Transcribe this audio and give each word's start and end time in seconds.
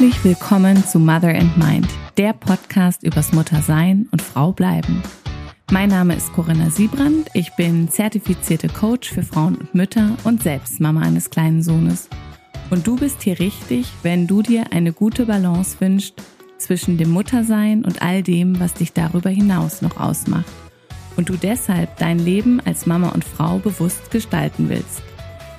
Herzlich 0.00 0.24
willkommen 0.24 0.82
zu 0.82 0.98
Mother 0.98 1.28
and 1.28 1.58
Mind, 1.58 1.86
der 2.16 2.32
Podcast 2.32 3.02
übers 3.02 3.32
Muttersein 3.32 4.08
und 4.12 4.22
Frau 4.22 4.50
bleiben. 4.50 5.02
Mein 5.70 5.90
Name 5.90 6.14
ist 6.14 6.32
Corinna 6.32 6.70
Siebrand, 6.70 7.28
ich 7.34 7.54
bin 7.56 7.86
zertifizierte 7.90 8.68
Coach 8.68 9.10
für 9.10 9.22
Frauen 9.22 9.56
und 9.56 9.74
Mütter 9.74 10.16
und 10.24 10.42
selbst 10.42 10.80
Mama 10.80 11.02
eines 11.02 11.28
kleinen 11.28 11.62
Sohnes. 11.62 12.08
Und 12.70 12.86
du 12.86 12.96
bist 12.96 13.20
hier 13.20 13.38
richtig, 13.40 13.88
wenn 14.02 14.26
du 14.26 14.40
dir 14.40 14.72
eine 14.72 14.94
gute 14.94 15.26
Balance 15.26 15.76
wünschst 15.80 16.14
zwischen 16.56 16.96
dem 16.96 17.10
Muttersein 17.10 17.84
und 17.84 18.00
all 18.00 18.22
dem, 18.22 18.58
was 18.58 18.72
dich 18.72 18.94
darüber 18.94 19.28
hinaus 19.28 19.82
noch 19.82 20.00
ausmacht. 20.00 20.50
Und 21.18 21.28
du 21.28 21.36
deshalb 21.36 21.98
dein 21.98 22.18
Leben 22.18 22.62
als 22.64 22.86
Mama 22.86 23.10
und 23.10 23.22
Frau 23.22 23.58
bewusst 23.58 24.10
gestalten 24.10 24.70
willst. 24.70 25.02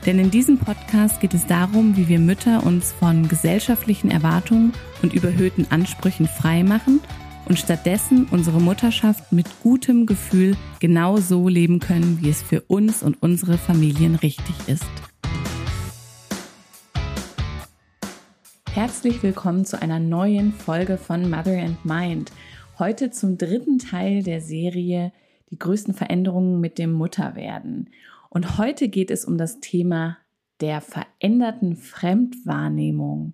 Denn 0.06 0.18
in 0.18 0.32
diesem 0.32 0.58
Podcast 0.58 1.22
geht 1.22 1.36
es 1.36 1.46
darum, 1.46 1.96
wie 1.96 2.08
wir 2.08 2.18
Mütter 2.18 2.66
uns 2.66 2.92
von 2.92 3.28
gesellschaftlichen 3.28 4.10
Erwartungen 4.10 4.74
und 5.04 5.14
überhöhten 5.14 5.68
Ansprüchen 5.70 6.28
frei 6.28 6.64
machen 6.64 7.02
und 7.48 7.60
stattdessen 7.60 8.28
unsere 8.32 8.60
Mutterschaft 8.60 9.32
mit 9.32 9.46
gutem 9.62 10.08
Gefühl 10.08 10.58
genau 10.80 11.18
so 11.18 11.48
leben 11.48 11.80
können, 11.80 12.18
wie 12.20 12.30
es 12.32 12.42
für 12.42 12.62
uns 12.62 13.04
und 13.04 13.22
unsere 13.22 13.60
Familien 13.60 14.16
richtig 14.16 14.56
ist. 14.66 14.86
Herzlich 18.74 19.22
willkommen 19.22 19.66
zu 19.66 19.80
einer 19.80 20.00
neuen 20.00 20.52
Folge 20.52 20.98
von 20.98 21.30
Mother 21.30 21.62
and 21.62 21.86
Mind. 21.86 22.32
Heute 22.80 23.12
zum 23.12 23.38
dritten 23.38 23.78
Teil 23.78 24.24
der 24.24 24.42
Serie 24.42 25.12
Die 25.52 25.60
größten 25.60 25.94
Veränderungen 25.94 26.60
mit 26.60 26.80
dem 26.80 26.92
Mutterwerden. 26.92 27.90
Und 28.34 28.58
heute 28.58 28.88
geht 28.88 29.12
es 29.12 29.26
um 29.26 29.38
das 29.38 29.60
Thema 29.60 30.18
der 30.62 30.80
veränderten 30.80 31.76
Fremdwahrnehmung. 31.76 33.34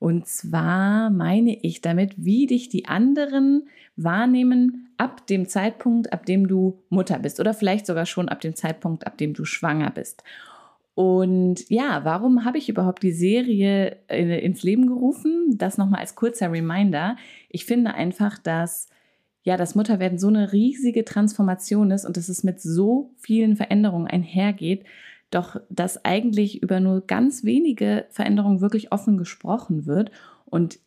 Und 0.00 0.26
zwar 0.26 1.10
meine 1.10 1.56
ich 1.62 1.80
damit, 1.80 2.14
wie 2.16 2.46
dich 2.46 2.68
die 2.68 2.86
anderen 2.86 3.68
wahrnehmen 3.94 4.88
ab 4.96 5.28
dem 5.28 5.46
Zeitpunkt, 5.46 6.12
ab 6.12 6.26
dem 6.26 6.48
du 6.48 6.82
Mutter 6.88 7.20
bist 7.20 7.38
oder 7.38 7.54
vielleicht 7.54 7.86
sogar 7.86 8.04
schon 8.04 8.28
ab 8.28 8.40
dem 8.40 8.56
Zeitpunkt, 8.56 9.06
ab 9.06 9.16
dem 9.16 9.32
du 9.32 9.44
schwanger 9.44 9.90
bist. 9.90 10.24
Und 10.94 11.70
ja, 11.70 12.04
warum 12.04 12.44
habe 12.44 12.58
ich 12.58 12.68
überhaupt 12.68 13.04
die 13.04 13.12
Serie 13.12 13.96
äh, 14.08 14.44
ins 14.44 14.64
Leben 14.64 14.88
gerufen? 14.88 15.56
Das 15.56 15.78
nochmal 15.78 16.00
als 16.00 16.16
kurzer 16.16 16.50
Reminder. 16.50 17.16
Ich 17.48 17.64
finde 17.64 17.94
einfach, 17.94 18.38
dass 18.38 18.88
ja, 19.42 19.56
das 19.56 19.74
Mutterwerden 19.74 20.18
so 20.18 20.28
eine 20.28 20.52
riesige 20.52 21.04
Transformation 21.04 21.90
ist 21.90 22.04
und 22.04 22.16
dass 22.16 22.28
es 22.28 22.44
mit 22.44 22.60
so 22.60 23.14
vielen 23.18 23.56
Veränderungen 23.56 24.06
einhergeht, 24.06 24.84
doch 25.30 25.60
dass 25.68 26.04
eigentlich 26.04 26.62
über 26.62 26.78
nur 26.78 27.06
ganz 27.06 27.42
wenige 27.42 28.06
Veränderungen 28.10 28.60
wirklich 28.60 28.92
offen 28.92 29.18
gesprochen 29.18 29.86
wird. 29.86 30.10
Und 30.44 30.78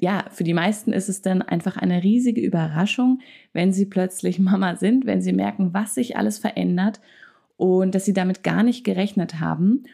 ja, 0.00 0.24
für 0.30 0.44
die 0.44 0.54
meisten 0.54 0.92
ist 0.92 1.08
es 1.08 1.20
dann 1.20 1.42
einfach 1.42 1.76
eine 1.76 2.02
riesige 2.02 2.40
Überraschung, 2.40 3.20
wenn 3.52 3.72
sie 3.72 3.86
plötzlich 3.86 4.38
Mama 4.38 4.76
sind, 4.76 5.04
wenn 5.04 5.20
sie 5.20 5.32
merken, 5.32 5.74
was 5.74 5.94
sich 5.94 6.16
alles 6.16 6.38
verändert 6.38 7.00
und 7.56 7.94
dass 7.94 8.04
sie 8.04 8.14
damit 8.14 8.42
gar 8.42 8.62
nicht 8.62 8.84
gerechnet 8.84 9.40
haben. 9.40 9.84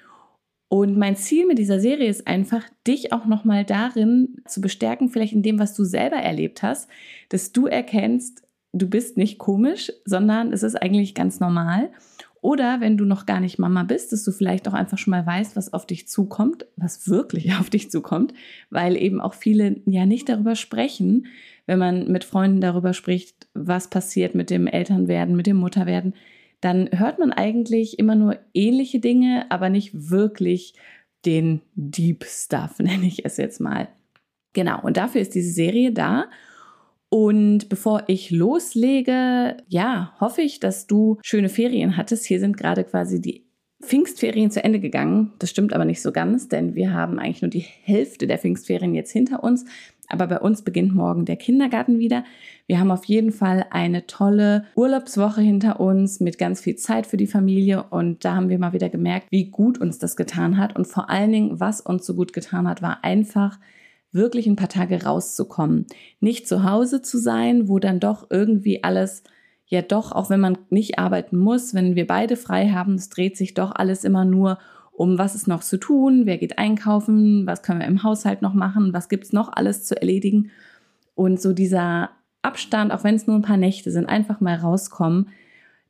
Und 0.74 0.98
mein 0.98 1.14
Ziel 1.14 1.46
mit 1.46 1.58
dieser 1.58 1.78
Serie 1.78 2.08
ist 2.08 2.26
einfach, 2.26 2.64
dich 2.84 3.12
auch 3.12 3.26
nochmal 3.26 3.64
darin 3.64 4.38
zu 4.44 4.60
bestärken, 4.60 5.08
vielleicht 5.08 5.32
in 5.32 5.44
dem, 5.44 5.60
was 5.60 5.72
du 5.72 5.84
selber 5.84 6.16
erlebt 6.16 6.64
hast, 6.64 6.90
dass 7.28 7.52
du 7.52 7.68
erkennst, 7.68 8.42
du 8.72 8.90
bist 8.90 9.16
nicht 9.16 9.38
komisch, 9.38 9.92
sondern 10.04 10.52
es 10.52 10.64
ist 10.64 10.74
eigentlich 10.74 11.14
ganz 11.14 11.38
normal. 11.38 11.92
Oder 12.40 12.80
wenn 12.80 12.96
du 12.96 13.04
noch 13.04 13.24
gar 13.24 13.38
nicht 13.38 13.60
Mama 13.60 13.84
bist, 13.84 14.10
dass 14.10 14.24
du 14.24 14.32
vielleicht 14.32 14.66
auch 14.66 14.72
einfach 14.72 14.98
schon 14.98 15.12
mal 15.12 15.24
weißt, 15.24 15.54
was 15.54 15.72
auf 15.72 15.86
dich 15.86 16.08
zukommt, 16.08 16.66
was 16.74 17.08
wirklich 17.08 17.54
auf 17.60 17.70
dich 17.70 17.92
zukommt, 17.92 18.34
weil 18.70 18.96
eben 18.96 19.20
auch 19.20 19.34
viele 19.34 19.80
ja 19.86 20.06
nicht 20.06 20.28
darüber 20.28 20.56
sprechen, 20.56 21.26
wenn 21.66 21.78
man 21.78 22.10
mit 22.10 22.24
Freunden 22.24 22.60
darüber 22.60 22.94
spricht, 22.94 23.46
was 23.54 23.90
passiert 23.90 24.34
mit 24.34 24.50
dem 24.50 24.66
Elternwerden, 24.66 25.36
mit 25.36 25.46
dem 25.46 25.58
Mutterwerden, 25.58 26.14
dann 26.64 26.88
hört 26.92 27.18
man 27.18 27.32
eigentlich 27.32 27.98
immer 27.98 28.14
nur 28.14 28.38
ähnliche 28.54 28.98
Dinge, 28.98 29.46
aber 29.50 29.68
nicht 29.68 30.10
wirklich 30.10 30.74
den 31.26 31.60
Deep 31.74 32.24
Stuff, 32.24 32.78
nenne 32.78 33.06
ich 33.06 33.24
es 33.24 33.36
jetzt 33.36 33.60
mal. 33.60 33.88
Genau, 34.54 34.80
und 34.82 34.96
dafür 34.96 35.20
ist 35.20 35.34
diese 35.34 35.52
Serie 35.52 35.92
da. 35.92 36.26
Und 37.10 37.68
bevor 37.68 38.04
ich 38.08 38.30
loslege, 38.30 39.56
ja, 39.68 40.14
hoffe 40.20 40.42
ich, 40.42 40.58
dass 40.58 40.86
du 40.86 41.18
schöne 41.22 41.48
Ferien 41.48 41.96
hattest. 41.96 42.24
Hier 42.24 42.40
sind 42.40 42.56
gerade 42.56 42.82
quasi 42.82 43.20
die 43.20 43.44
Pfingstferien 43.82 44.50
zu 44.50 44.64
Ende 44.64 44.80
gegangen. 44.80 45.32
Das 45.38 45.50
stimmt 45.50 45.74
aber 45.74 45.84
nicht 45.84 46.02
so 46.02 46.12
ganz, 46.12 46.48
denn 46.48 46.74
wir 46.74 46.92
haben 46.92 47.18
eigentlich 47.18 47.42
nur 47.42 47.50
die 47.50 47.60
Hälfte 47.60 48.26
der 48.26 48.38
Pfingstferien 48.38 48.94
jetzt 48.94 49.12
hinter 49.12 49.44
uns. 49.44 49.64
Aber 50.08 50.26
bei 50.26 50.40
uns 50.40 50.62
beginnt 50.62 50.94
morgen 50.94 51.24
der 51.24 51.36
Kindergarten 51.36 51.98
wieder. 51.98 52.24
Wir 52.66 52.80
haben 52.80 52.90
auf 52.90 53.04
jeden 53.04 53.32
Fall 53.32 53.66
eine 53.70 54.06
tolle 54.06 54.64
Urlaubswoche 54.74 55.40
hinter 55.40 55.80
uns 55.80 56.20
mit 56.20 56.38
ganz 56.38 56.60
viel 56.60 56.76
Zeit 56.76 57.06
für 57.06 57.16
die 57.16 57.26
Familie. 57.26 57.84
Und 57.90 58.24
da 58.24 58.34
haben 58.34 58.48
wir 58.48 58.58
mal 58.58 58.72
wieder 58.72 58.88
gemerkt, 58.88 59.28
wie 59.30 59.50
gut 59.50 59.78
uns 59.78 59.98
das 59.98 60.16
getan 60.16 60.58
hat. 60.58 60.76
Und 60.76 60.86
vor 60.86 61.10
allen 61.10 61.32
Dingen, 61.32 61.60
was 61.60 61.80
uns 61.80 62.06
so 62.06 62.14
gut 62.14 62.32
getan 62.32 62.68
hat, 62.68 62.82
war 62.82 63.04
einfach 63.04 63.58
wirklich 64.12 64.46
ein 64.46 64.56
paar 64.56 64.68
Tage 64.68 65.04
rauszukommen. 65.04 65.86
Nicht 66.20 66.46
zu 66.46 66.64
Hause 66.64 67.02
zu 67.02 67.18
sein, 67.18 67.68
wo 67.68 67.78
dann 67.78 68.00
doch 68.00 68.28
irgendwie 68.30 68.84
alles 68.84 69.24
ja 69.66 69.82
doch, 69.82 70.12
auch 70.12 70.30
wenn 70.30 70.40
man 70.40 70.58
nicht 70.70 70.98
arbeiten 70.98 71.36
muss, 71.36 71.74
wenn 71.74 71.96
wir 71.96 72.06
beide 72.06 72.36
frei 72.36 72.68
haben, 72.68 72.94
es 72.94 73.08
dreht 73.08 73.36
sich 73.36 73.54
doch 73.54 73.72
alles 73.74 74.04
immer 74.04 74.24
nur 74.24 74.52
um 74.52 74.58
was 74.96 75.34
ist 75.34 75.48
noch 75.48 75.62
zu 75.62 75.76
tun, 75.76 76.22
wer 76.24 76.38
geht 76.38 76.58
einkaufen, 76.58 77.46
was 77.46 77.62
können 77.62 77.80
wir 77.80 77.86
im 77.86 78.02
Haushalt 78.02 78.42
noch 78.42 78.54
machen, 78.54 78.92
was 78.92 79.08
gibt 79.08 79.24
es 79.24 79.32
noch 79.32 79.52
alles 79.52 79.84
zu 79.84 80.00
erledigen. 80.00 80.50
Und 81.14 81.40
so 81.40 81.52
dieser 81.52 82.10
Abstand, 82.42 82.92
auch 82.92 83.04
wenn 83.04 83.14
es 83.14 83.26
nur 83.26 83.36
ein 83.36 83.42
paar 83.42 83.56
Nächte 83.56 83.90
sind, 83.90 84.06
einfach 84.06 84.40
mal 84.40 84.56
rauskommen, 84.56 85.28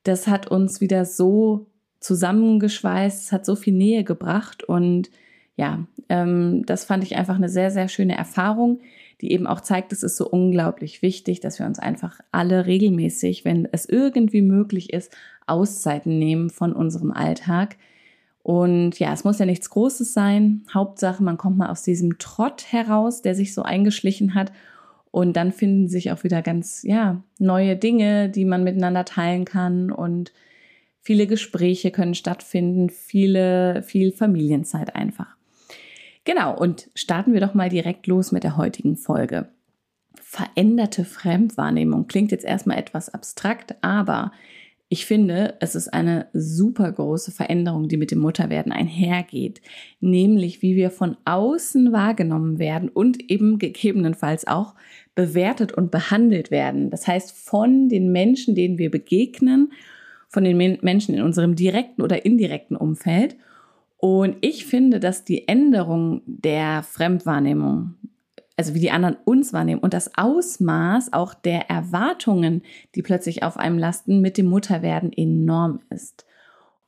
das 0.04 0.26
hat 0.26 0.50
uns 0.50 0.80
wieder 0.80 1.04
so 1.04 1.66
zusammengeschweißt, 2.00 3.24
es 3.24 3.32
hat 3.32 3.46
so 3.46 3.56
viel 3.56 3.74
Nähe 3.74 4.04
gebracht 4.04 4.62
und 4.62 5.10
ja, 5.56 5.86
ähm, 6.08 6.64
das 6.66 6.84
fand 6.84 7.04
ich 7.04 7.16
einfach 7.16 7.36
eine 7.36 7.48
sehr, 7.48 7.70
sehr 7.70 7.88
schöne 7.88 8.16
Erfahrung, 8.16 8.80
die 9.20 9.32
eben 9.32 9.46
auch 9.46 9.60
zeigt, 9.60 9.92
es 9.92 10.02
ist 10.02 10.16
so 10.16 10.28
unglaublich 10.28 11.00
wichtig, 11.00 11.40
dass 11.40 11.58
wir 11.58 11.66
uns 11.66 11.78
einfach 11.78 12.20
alle 12.32 12.66
regelmäßig, 12.66 13.44
wenn 13.44 13.68
es 13.70 13.86
irgendwie 13.86 14.42
möglich 14.42 14.92
ist, 14.92 15.16
Auszeiten 15.46 16.18
nehmen 16.18 16.50
von 16.50 16.72
unserem 16.72 17.12
Alltag, 17.12 17.76
und 18.44 18.98
ja, 18.98 19.10
es 19.14 19.24
muss 19.24 19.38
ja 19.38 19.46
nichts 19.46 19.70
Großes 19.70 20.12
sein. 20.12 20.66
Hauptsache, 20.72 21.22
man 21.22 21.38
kommt 21.38 21.56
mal 21.56 21.70
aus 21.70 21.82
diesem 21.82 22.18
Trott 22.18 22.70
heraus, 22.70 23.22
der 23.22 23.34
sich 23.34 23.54
so 23.54 23.62
eingeschlichen 23.62 24.34
hat. 24.34 24.52
Und 25.10 25.34
dann 25.34 25.50
finden 25.50 25.88
sich 25.88 26.12
auch 26.12 26.24
wieder 26.24 26.42
ganz, 26.42 26.82
ja, 26.82 27.22
neue 27.38 27.74
Dinge, 27.74 28.28
die 28.28 28.44
man 28.44 28.62
miteinander 28.62 29.06
teilen 29.06 29.46
kann. 29.46 29.90
Und 29.90 30.34
viele 31.00 31.26
Gespräche 31.26 31.90
können 31.90 32.12
stattfinden, 32.12 32.90
viele, 32.90 33.82
viel 33.82 34.12
Familienzeit 34.12 34.94
einfach. 34.94 35.36
Genau. 36.24 36.54
Und 36.54 36.90
starten 36.94 37.32
wir 37.32 37.40
doch 37.40 37.54
mal 37.54 37.70
direkt 37.70 38.06
los 38.06 38.30
mit 38.30 38.44
der 38.44 38.58
heutigen 38.58 38.98
Folge. 38.98 39.48
Veränderte 40.20 41.06
Fremdwahrnehmung 41.06 42.08
klingt 42.08 42.30
jetzt 42.30 42.44
erstmal 42.44 42.76
etwas 42.76 43.08
abstrakt, 43.08 43.76
aber 43.80 44.32
ich 44.88 45.06
finde, 45.06 45.54
es 45.60 45.74
ist 45.74 45.88
eine 45.88 46.28
super 46.32 46.92
große 46.92 47.32
Veränderung, 47.32 47.88
die 47.88 47.96
mit 47.96 48.10
dem 48.10 48.20
Mutterwerden 48.20 48.70
einhergeht, 48.70 49.60
nämlich 50.00 50.62
wie 50.62 50.76
wir 50.76 50.90
von 50.90 51.16
außen 51.24 51.92
wahrgenommen 51.92 52.58
werden 52.58 52.90
und 52.90 53.30
eben 53.30 53.58
gegebenenfalls 53.58 54.46
auch 54.46 54.74
bewertet 55.14 55.72
und 55.72 55.90
behandelt 55.90 56.50
werden. 56.50 56.90
Das 56.90 57.06
heißt, 57.08 57.36
von 57.36 57.88
den 57.88 58.12
Menschen, 58.12 58.54
denen 58.54 58.78
wir 58.78 58.90
begegnen, 58.90 59.72
von 60.28 60.44
den 60.44 60.78
Menschen 60.82 61.14
in 61.14 61.22
unserem 61.22 61.54
direkten 61.54 62.02
oder 62.02 62.24
indirekten 62.24 62.76
Umfeld. 62.76 63.36
Und 63.96 64.36
ich 64.42 64.66
finde, 64.66 65.00
dass 65.00 65.24
die 65.24 65.48
Änderung 65.48 66.22
der 66.26 66.82
Fremdwahrnehmung, 66.82 67.94
also 68.56 68.74
wie 68.74 68.80
die 68.80 68.90
anderen 68.90 69.16
uns 69.24 69.52
wahrnehmen 69.52 69.80
und 69.80 69.94
das 69.94 70.12
Ausmaß 70.16 71.12
auch 71.12 71.34
der 71.34 71.70
Erwartungen, 71.70 72.62
die 72.94 73.02
plötzlich 73.02 73.42
auf 73.42 73.56
einem 73.56 73.78
lasten, 73.78 74.20
mit 74.20 74.38
dem 74.38 74.46
Mutterwerden 74.46 75.12
enorm 75.12 75.80
ist. 75.90 76.24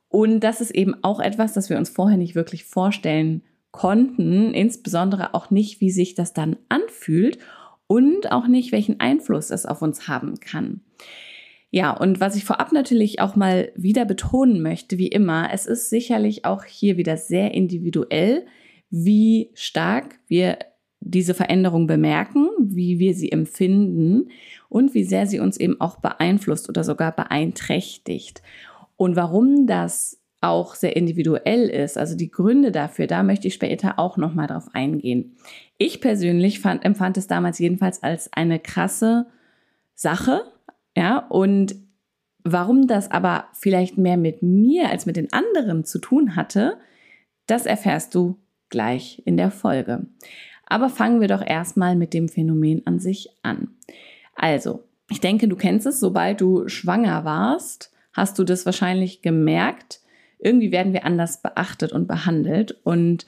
Und 0.09 0.39
das 0.39 0.61
ist 0.61 0.71
eben 0.71 0.95
auch 1.03 1.19
etwas, 1.19 1.53
das 1.53 1.69
wir 1.69 1.77
uns 1.77 1.89
vorher 1.89 2.17
nicht 2.17 2.35
wirklich 2.35 2.63
vorstellen 2.63 3.41
konnten, 3.71 4.53
insbesondere 4.53 5.33
auch 5.33 5.51
nicht, 5.51 5.81
wie 5.81 5.91
sich 5.91 6.15
das 6.15 6.33
dann 6.33 6.55
anfühlt 6.69 7.37
und 7.87 8.31
auch 8.31 8.47
nicht, 8.47 8.71
welchen 8.71 8.99
Einfluss 8.99 9.49
es 9.49 9.65
auf 9.65 9.81
uns 9.81 10.07
haben 10.07 10.39
kann. 10.39 10.81
Ja, 11.69 11.91
und 11.91 12.21
was 12.21 12.37
ich 12.37 12.45
vorab 12.45 12.71
natürlich 12.71 13.19
auch 13.19 13.35
mal 13.35 13.71
wieder 13.75 14.05
betonen 14.05 14.61
möchte, 14.61 14.97
wie 14.97 15.09
immer, 15.09 15.49
es 15.51 15.65
ist 15.65 15.89
sicherlich 15.89 16.45
auch 16.45 16.63
hier 16.63 16.95
wieder 16.95 17.17
sehr 17.17 17.53
individuell, 17.53 18.45
wie 18.89 19.51
stark 19.53 20.19
wir 20.27 20.59
diese 20.99 21.33
Veränderung 21.33 21.87
bemerken, 21.87 22.49
wie 22.59 22.99
wir 22.99 23.13
sie 23.13 23.31
empfinden 23.31 24.29
und 24.69 24.93
wie 24.93 25.03
sehr 25.03 25.27
sie 25.27 25.39
uns 25.39 25.57
eben 25.57 25.79
auch 25.79 25.97
beeinflusst 25.97 26.69
oder 26.69 26.83
sogar 26.83 27.11
beeinträchtigt. 27.11 28.41
Und 28.95 29.15
warum 29.15 29.67
das 29.67 30.19
auch 30.41 30.75
sehr 30.75 30.95
individuell 30.95 31.69
ist, 31.69 31.97
also 31.97 32.15
die 32.15 32.29
Gründe 32.29 32.71
dafür, 32.71 33.07
da 33.07 33.23
möchte 33.23 33.47
ich 33.47 33.53
später 33.53 33.97
auch 33.97 34.17
nochmal 34.17 34.47
drauf 34.47 34.69
eingehen. 34.73 35.35
Ich 35.77 36.01
persönlich 36.01 36.59
fand, 36.59 36.85
empfand 36.85 37.17
es 37.17 37.27
damals 37.27 37.59
jedenfalls 37.59 38.03
als 38.03 38.31
eine 38.33 38.59
krasse 38.59 39.27
Sache, 39.95 40.41
ja, 40.95 41.19
und 41.19 41.75
warum 42.43 42.87
das 42.87 43.11
aber 43.11 43.45
vielleicht 43.53 43.97
mehr 43.97 44.17
mit 44.17 44.41
mir 44.41 44.89
als 44.89 45.05
mit 45.05 45.15
den 45.15 45.31
anderen 45.33 45.83
zu 45.85 45.99
tun 45.99 46.35
hatte, 46.35 46.77
das 47.45 47.65
erfährst 47.65 48.15
du 48.15 48.37
gleich 48.69 49.21
in 49.25 49.37
der 49.37 49.51
Folge. 49.51 50.07
Aber 50.67 50.89
fangen 50.89 51.21
wir 51.21 51.27
doch 51.27 51.45
erstmal 51.45 51.95
mit 51.95 52.13
dem 52.13 52.29
Phänomen 52.29 52.85
an 52.85 52.99
sich 52.99 53.29
an. 53.41 53.69
Also, 54.35 54.83
ich 55.09 55.21
denke, 55.21 55.47
du 55.47 55.55
kennst 55.55 55.87
es, 55.87 55.99
sobald 55.99 56.41
du 56.41 56.67
schwanger 56.67 57.23
warst, 57.23 57.91
hast 58.13 58.37
du 58.37 58.43
das 58.43 58.65
wahrscheinlich 58.65 59.21
gemerkt. 59.21 60.01
Irgendwie 60.39 60.71
werden 60.71 60.93
wir 60.93 61.05
anders 61.05 61.41
beachtet 61.41 61.93
und 61.93 62.07
behandelt. 62.07 62.77
Und 62.83 63.25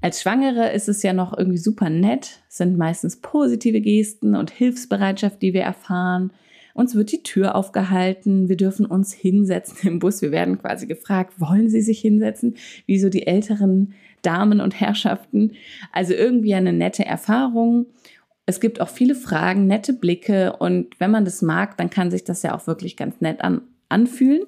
als 0.00 0.22
Schwangere 0.22 0.72
ist 0.72 0.88
es 0.88 1.02
ja 1.02 1.12
noch 1.12 1.36
irgendwie 1.36 1.58
super 1.58 1.90
nett, 1.90 2.44
sind 2.48 2.78
meistens 2.78 3.20
positive 3.20 3.80
Gesten 3.80 4.36
und 4.36 4.50
Hilfsbereitschaft, 4.50 5.42
die 5.42 5.52
wir 5.52 5.62
erfahren. 5.62 6.32
Uns 6.74 6.94
wird 6.94 7.10
die 7.10 7.22
Tür 7.22 7.56
aufgehalten, 7.56 8.48
wir 8.48 8.56
dürfen 8.56 8.86
uns 8.86 9.12
hinsetzen 9.12 9.88
im 9.88 9.98
Bus. 9.98 10.22
Wir 10.22 10.30
werden 10.30 10.58
quasi 10.58 10.86
gefragt, 10.86 11.40
wollen 11.40 11.68
Sie 11.68 11.80
sich 11.80 12.00
hinsetzen? 12.00 12.56
Wie 12.84 13.00
so 13.00 13.08
die 13.08 13.26
älteren 13.26 13.94
Damen 14.26 14.60
und 14.60 14.80
Herrschaften. 14.80 15.52
Also 15.92 16.14
irgendwie 16.14 16.54
eine 16.54 16.72
nette 16.72 17.04
Erfahrung. 17.06 17.86
Es 18.44 18.60
gibt 18.60 18.80
auch 18.80 18.88
viele 18.88 19.14
Fragen, 19.14 19.66
nette 19.66 19.92
Blicke 19.92 20.56
und 20.56 20.98
wenn 20.98 21.10
man 21.10 21.24
das 21.24 21.42
mag, 21.42 21.76
dann 21.76 21.90
kann 21.90 22.10
sich 22.10 22.24
das 22.24 22.42
ja 22.42 22.54
auch 22.54 22.66
wirklich 22.66 22.96
ganz 22.96 23.20
nett 23.20 23.42
an, 23.42 23.62
anfühlen. 23.88 24.42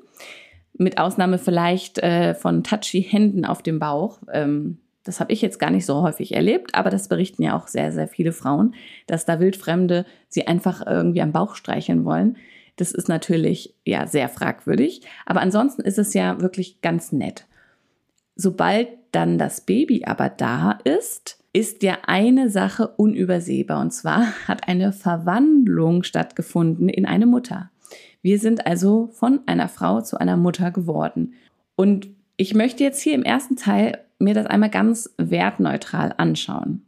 Mit 0.77 0.99
Ausnahme 0.99 1.39
vielleicht 1.39 1.99
äh, 1.99 2.35
von 2.35 2.63
touchy 2.63 3.03
Händen 3.03 3.45
auf 3.45 3.63
dem 3.63 3.79
Bauch. 3.79 4.21
Ähm, 4.33 4.79
das 5.03 5.21
habe 5.21 5.33
ich 5.33 5.41
jetzt 5.41 5.59
gar 5.59 5.71
nicht 5.71 5.87
so 5.87 6.03
häufig 6.03 6.35
erlebt, 6.35 6.75
aber 6.75 6.91
das 6.91 7.09
berichten 7.09 7.43
ja 7.43 7.57
auch 7.57 7.67
sehr, 7.67 7.93
sehr 7.93 8.09
viele 8.09 8.33
Frauen, 8.33 8.75
dass 9.07 9.25
da 9.25 9.41
Wildfremde 9.41 10.05
sie 10.29 10.47
einfach 10.47 10.87
irgendwie 10.87 11.23
am 11.23 11.33
Bauch 11.33 11.55
streicheln 11.55 12.05
wollen. 12.05 12.37
Das 12.77 12.93
ist 12.93 13.09
natürlich 13.09 13.75
ja 13.87 14.07
sehr 14.07 14.29
fragwürdig, 14.29 15.01
aber 15.25 15.41
ansonsten 15.41 15.83
ist 15.83 15.99
es 15.99 16.15
ja 16.15 16.41
wirklich 16.41 16.83
ganz 16.83 17.11
nett. 17.11 17.47
Sobald 18.37 18.89
dann 19.13 19.39
das 19.39 19.63
Baby 19.63 20.05
aber 20.05 20.29
da 20.29 20.79
ist, 20.85 21.43
ist 21.53 21.83
ja 21.83 21.99
eine 22.07 22.51
Sache 22.51 22.89
unübersehbar 22.89 23.81
und 23.81 23.93
zwar 23.93 24.27
hat 24.49 24.69
eine 24.69 24.93
Verwandlung 24.93 26.03
stattgefunden 26.03 26.89
in 26.89 27.07
eine 27.07 27.27
Mutter. 27.27 27.71
Wir 28.23 28.39
sind 28.39 28.67
also 28.67 29.09
von 29.13 29.41
einer 29.47 29.69
Frau 29.69 30.01
zu 30.01 30.19
einer 30.19 30.37
Mutter 30.37 30.71
geworden. 30.71 31.35
Und 31.77 32.09
ich 32.37 32.55
möchte 32.55 32.85
jetzt 32.85 33.01
hier 33.01 33.15
im 33.15 33.23
ersten 33.23 33.57
Teil 33.57 33.99
mir 34.19 34.35
das 34.35 34.47
einmal 34.47 34.71
ganz 34.71 35.15
wertneutral 35.17 36.15
anschauen. 36.17 36.83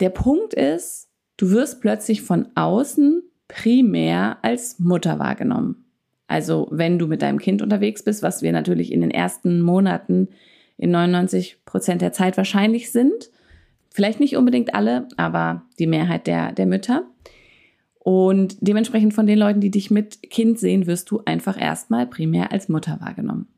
Der 0.00 0.10
Punkt 0.10 0.54
ist, 0.54 1.08
du 1.36 1.50
wirst 1.50 1.80
plötzlich 1.80 2.22
von 2.22 2.48
außen 2.54 3.22
primär 3.48 4.38
als 4.42 4.78
Mutter 4.78 5.18
wahrgenommen. 5.18 5.84
Also 6.26 6.68
wenn 6.70 6.98
du 6.98 7.06
mit 7.06 7.22
deinem 7.22 7.38
Kind 7.38 7.62
unterwegs 7.62 8.02
bist, 8.02 8.22
was 8.22 8.42
wir 8.42 8.52
natürlich 8.52 8.92
in 8.92 9.00
den 9.00 9.12
ersten 9.12 9.62
Monaten 9.62 10.28
in 10.78 10.90
99 10.90 11.64
Prozent 11.64 12.02
der 12.02 12.12
Zeit 12.12 12.36
wahrscheinlich 12.36 12.90
sind. 12.92 13.30
Vielleicht 13.90 14.20
nicht 14.20 14.36
unbedingt 14.36 14.74
alle, 14.74 15.08
aber 15.16 15.62
die 15.78 15.86
Mehrheit 15.86 16.26
der, 16.26 16.52
der 16.52 16.66
Mütter. 16.66 17.04
Und 17.98 18.56
dementsprechend 18.60 19.14
von 19.14 19.26
den 19.26 19.38
Leuten, 19.38 19.60
die 19.60 19.70
dich 19.70 19.90
mit 19.90 20.30
Kind 20.30 20.58
sehen, 20.58 20.86
wirst 20.86 21.10
du 21.10 21.22
einfach 21.24 21.60
erstmal 21.60 22.06
primär 22.06 22.52
als 22.52 22.68
Mutter 22.68 23.00
wahrgenommen. 23.00 23.48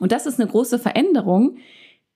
Und 0.00 0.12
das 0.12 0.26
ist 0.26 0.40
eine 0.40 0.50
große 0.50 0.78
Veränderung, 0.78 1.58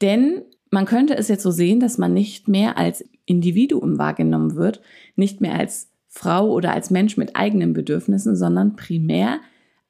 denn 0.00 0.42
man 0.70 0.86
könnte 0.86 1.16
es 1.16 1.28
jetzt 1.28 1.42
so 1.42 1.50
sehen, 1.50 1.78
dass 1.78 1.98
man 1.98 2.14
nicht 2.14 2.48
mehr 2.48 2.78
als 2.78 3.04
Individuum 3.26 3.98
wahrgenommen 3.98 4.56
wird, 4.56 4.80
nicht 5.14 5.40
mehr 5.40 5.54
als 5.54 5.90
Frau 6.08 6.50
oder 6.50 6.72
als 6.72 6.90
Mensch 6.90 7.16
mit 7.16 7.36
eigenen 7.36 7.74
Bedürfnissen, 7.74 8.34
sondern 8.34 8.74
primär 8.74 9.40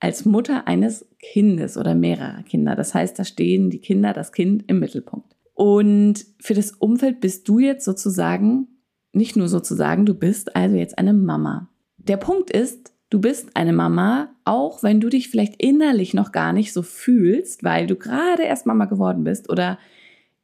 als 0.03 0.25
Mutter 0.25 0.67
eines 0.67 1.07
Kindes 1.21 1.77
oder 1.77 1.95
mehrerer 1.95 2.43
Kinder. 2.43 2.75
Das 2.75 2.93
heißt, 2.93 3.17
da 3.21 3.25
stehen 3.25 3.71
die 3.71 3.79
Kinder, 3.79 4.13
das 4.13 4.33
Kind 4.33 4.65
im 4.67 4.81
Mittelpunkt. 4.81 5.37
Und 5.55 6.27
für 6.41 6.55
das 6.55 6.73
Umfeld 6.73 7.21
bist 7.21 7.49
du 7.49 7.61
jetzt 7.61 7.85
sozusagen, 7.85 8.67
nicht 9.13 9.37
nur 9.37 9.47
sozusagen, 9.47 10.05
du 10.05 10.15
bist 10.15 10.57
also 10.57 10.75
jetzt 10.75 10.99
eine 10.99 11.13
Mama. 11.13 11.69
Der 11.99 12.17
Punkt 12.17 12.51
ist, 12.51 12.93
du 13.11 13.21
bist 13.21 13.55
eine 13.55 13.73
Mama, 13.73 14.35
auch 14.45 14.83
wenn 14.83 15.01
du 15.01 15.09
dich 15.09 15.29
vielleicht 15.29 15.63
innerlich 15.63 16.15
noch 16.15 16.33
gar 16.33 16.53
nicht 16.53 16.73
so 16.73 16.83
fühlst, 16.83 17.63
weil 17.63 17.87
du 17.87 17.95
gerade 17.95 18.43
erst 18.43 18.67
Mama 18.67 18.87
geworden 18.87 19.23
bist 19.23 19.51
oder 19.51 19.79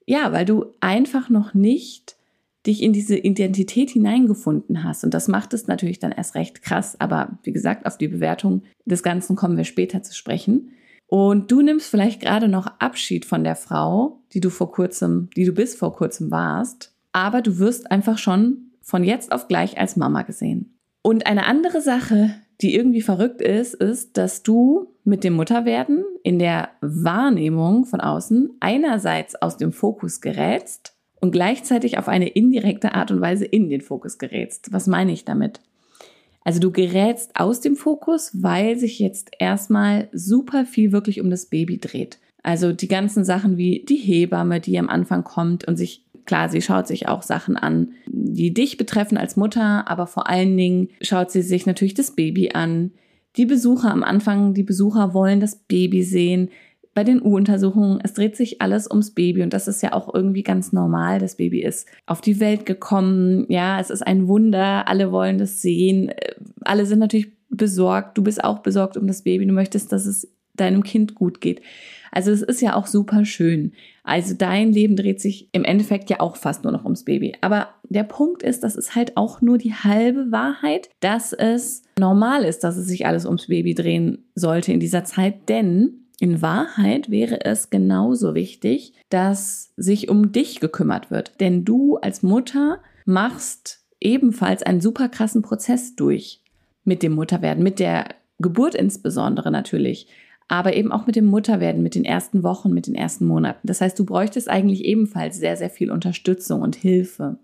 ja, 0.06 0.32
weil 0.32 0.44
du 0.44 0.66
einfach 0.78 1.30
noch 1.30 1.52
nicht 1.52 2.16
dich 2.66 2.82
in 2.82 2.92
diese 2.92 3.16
Identität 3.16 3.90
hineingefunden 3.90 4.84
hast. 4.84 5.04
Und 5.04 5.14
das 5.14 5.28
macht 5.28 5.54
es 5.54 5.66
natürlich 5.66 5.98
dann 5.98 6.12
erst 6.12 6.34
recht 6.34 6.62
krass. 6.62 6.96
Aber 7.00 7.38
wie 7.42 7.52
gesagt, 7.52 7.86
auf 7.86 7.98
die 7.98 8.08
Bewertung 8.08 8.62
des 8.84 9.02
Ganzen 9.02 9.36
kommen 9.36 9.56
wir 9.56 9.64
später 9.64 10.02
zu 10.02 10.14
sprechen. 10.14 10.72
Und 11.06 11.50
du 11.50 11.62
nimmst 11.62 11.88
vielleicht 11.88 12.20
gerade 12.20 12.48
noch 12.48 12.66
Abschied 12.78 13.24
von 13.24 13.42
der 13.42 13.56
Frau, 13.56 14.20
die 14.32 14.40
du 14.40 14.50
vor 14.50 14.70
kurzem, 14.70 15.30
die 15.36 15.44
du 15.44 15.52
bis 15.52 15.74
vor 15.74 15.96
kurzem 15.96 16.30
warst. 16.30 16.94
Aber 17.12 17.40
du 17.40 17.58
wirst 17.58 17.90
einfach 17.90 18.18
schon 18.18 18.72
von 18.82 19.04
jetzt 19.04 19.32
auf 19.32 19.48
gleich 19.48 19.78
als 19.78 19.96
Mama 19.96 20.22
gesehen. 20.22 20.78
Und 21.02 21.26
eine 21.26 21.46
andere 21.46 21.80
Sache, 21.80 22.34
die 22.60 22.74
irgendwie 22.74 23.00
verrückt 23.00 23.40
ist, 23.40 23.74
ist, 23.74 24.16
dass 24.16 24.42
du 24.42 24.94
mit 25.04 25.24
dem 25.24 25.34
Mutterwerden 25.34 26.04
in 26.22 26.38
der 26.38 26.70
Wahrnehmung 26.80 27.86
von 27.86 28.00
außen 28.00 28.50
einerseits 28.60 29.34
aus 29.36 29.56
dem 29.56 29.72
Fokus 29.72 30.20
gerätst 30.20 30.97
und 31.20 31.32
gleichzeitig 31.32 31.98
auf 31.98 32.08
eine 32.08 32.28
indirekte 32.28 32.94
Art 32.94 33.10
und 33.10 33.20
Weise 33.20 33.44
in 33.44 33.68
den 33.68 33.80
Fokus 33.80 34.18
gerätst. 34.18 34.72
Was 34.72 34.86
meine 34.86 35.12
ich 35.12 35.24
damit? 35.24 35.60
Also 36.44 36.60
du 36.60 36.70
gerätst 36.70 37.32
aus 37.34 37.60
dem 37.60 37.76
Fokus, 37.76 38.30
weil 38.42 38.78
sich 38.78 38.98
jetzt 38.98 39.32
erstmal 39.38 40.08
super 40.12 40.64
viel 40.64 40.92
wirklich 40.92 41.20
um 41.20 41.30
das 41.30 41.46
Baby 41.46 41.78
dreht. 41.78 42.18
Also 42.42 42.72
die 42.72 42.88
ganzen 42.88 43.24
Sachen 43.24 43.58
wie 43.58 43.84
die 43.86 43.96
Hebamme, 43.96 44.60
die 44.60 44.78
am 44.78 44.88
Anfang 44.88 45.24
kommt 45.24 45.66
und 45.66 45.76
sich, 45.76 46.06
klar, 46.24 46.48
sie 46.48 46.62
schaut 46.62 46.86
sich 46.86 47.08
auch 47.08 47.22
Sachen 47.22 47.56
an, 47.56 47.88
die 48.06 48.54
dich 48.54 48.78
betreffen 48.78 49.18
als 49.18 49.36
Mutter, 49.36 49.88
aber 49.90 50.06
vor 50.06 50.28
allen 50.28 50.56
Dingen 50.56 50.88
schaut 51.02 51.30
sie 51.30 51.42
sich 51.42 51.66
natürlich 51.66 51.94
das 51.94 52.12
Baby 52.12 52.52
an. 52.52 52.92
Die 53.36 53.44
Besucher 53.44 53.90
am 53.90 54.02
Anfang, 54.02 54.54
die 54.54 54.62
Besucher 54.62 55.12
wollen 55.12 55.40
das 55.40 55.56
Baby 55.56 56.02
sehen 56.02 56.48
bei 56.98 57.04
den 57.04 57.22
U-Untersuchungen, 57.22 58.00
es 58.02 58.14
dreht 58.14 58.34
sich 58.34 58.60
alles 58.60 58.90
ums 58.90 59.12
Baby 59.12 59.44
und 59.44 59.52
das 59.52 59.68
ist 59.68 59.84
ja 59.84 59.92
auch 59.92 60.12
irgendwie 60.12 60.42
ganz 60.42 60.72
normal. 60.72 61.20
Das 61.20 61.36
Baby 61.36 61.62
ist 61.62 61.86
auf 62.06 62.20
die 62.20 62.40
Welt 62.40 62.66
gekommen. 62.66 63.46
Ja, 63.48 63.78
es 63.78 63.90
ist 63.90 64.04
ein 64.04 64.26
Wunder. 64.26 64.88
Alle 64.88 65.12
wollen 65.12 65.38
das 65.38 65.62
sehen. 65.62 66.12
Alle 66.62 66.86
sind 66.86 66.98
natürlich 66.98 67.30
besorgt. 67.50 68.18
Du 68.18 68.24
bist 68.24 68.42
auch 68.42 68.58
besorgt 68.64 68.96
um 68.96 69.06
das 69.06 69.22
Baby. 69.22 69.46
Du 69.46 69.52
möchtest, 69.52 69.92
dass 69.92 70.06
es 70.06 70.28
deinem 70.56 70.82
Kind 70.82 71.14
gut 71.14 71.40
geht. 71.40 71.60
Also 72.10 72.32
es 72.32 72.42
ist 72.42 72.60
ja 72.60 72.74
auch 72.74 72.88
super 72.88 73.24
schön. 73.24 73.74
Also 74.02 74.34
dein 74.34 74.72
Leben 74.72 74.96
dreht 74.96 75.20
sich 75.20 75.50
im 75.52 75.62
Endeffekt 75.62 76.10
ja 76.10 76.18
auch 76.18 76.34
fast 76.34 76.64
nur 76.64 76.72
noch 76.72 76.82
ums 76.82 77.04
Baby. 77.04 77.34
Aber 77.42 77.68
der 77.84 78.02
Punkt 78.02 78.42
ist, 78.42 78.64
das 78.64 78.74
ist 78.74 78.96
halt 78.96 79.16
auch 79.16 79.40
nur 79.40 79.56
die 79.56 79.74
halbe 79.74 80.32
Wahrheit, 80.32 80.90
dass 80.98 81.32
es 81.32 81.84
normal 81.96 82.42
ist, 82.42 82.64
dass 82.64 82.76
es 82.76 82.88
sich 82.88 83.06
alles 83.06 83.24
ums 83.24 83.46
Baby 83.46 83.74
drehen 83.74 84.24
sollte 84.34 84.72
in 84.72 84.80
dieser 84.80 85.04
Zeit, 85.04 85.48
denn 85.48 86.07
in 86.20 86.42
Wahrheit 86.42 87.10
wäre 87.10 87.44
es 87.44 87.70
genauso 87.70 88.34
wichtig, 88.34 88.92
dass 89.08 89.72
sich 89.76 90.08
um 90.08 90.32
dich 90.32 90.60
gekümmert 90.60 91.10
wird. 91.10 91.40
Denn 91.40 91.64
du 91.64 91.96
als 91.96 92.22
Mutter 92.22 92.80
machst 93.04 93.84
ebenfalls 94.00 94.62
einen 94.62 94.80
super 94.80 95.08
krassen 95.08 95.42
Prozess 95.42 95.94
durch 95.94 96.42
mit 96.84 97.02
dem 97.02 97.12
Mutterwerden, 97.12 97.62
mit 97.62 97.78
der 97.78 98.06
Geburt 98.38 98.74
insbesondere 98.74 99.50
natürlich, 99.50 100.08
aber 100.48 100.74
eben 100.74 100.92
auch 100.92 101.06
mit 101.06 101.16
dem 101.16 101.26
Mutterwerden, 101.26 101.82
mit 101.82 101.94
den 101.94 102.04
ersten 102.04 102.42
Wochen, 102.42 102.72
mit 102.72 102.86
den 102.86 102.94
ersten 102.94 103.26
Monaten. 103.26 103.66
Das 103.66 103.80
heißt, 103.80 103.98
du 103.98 104.04
bräuchtest 104.04 104.48
eigentlich 104.48 104.84
ebenfalls 104.84 105.36
sehr, 105.36 105.56
sehr 105.56 105.70
viel 105.70 105.90
Unterstützung 105.90 106.62
und 106.62 106.74
Hilfe. 106.74 107.38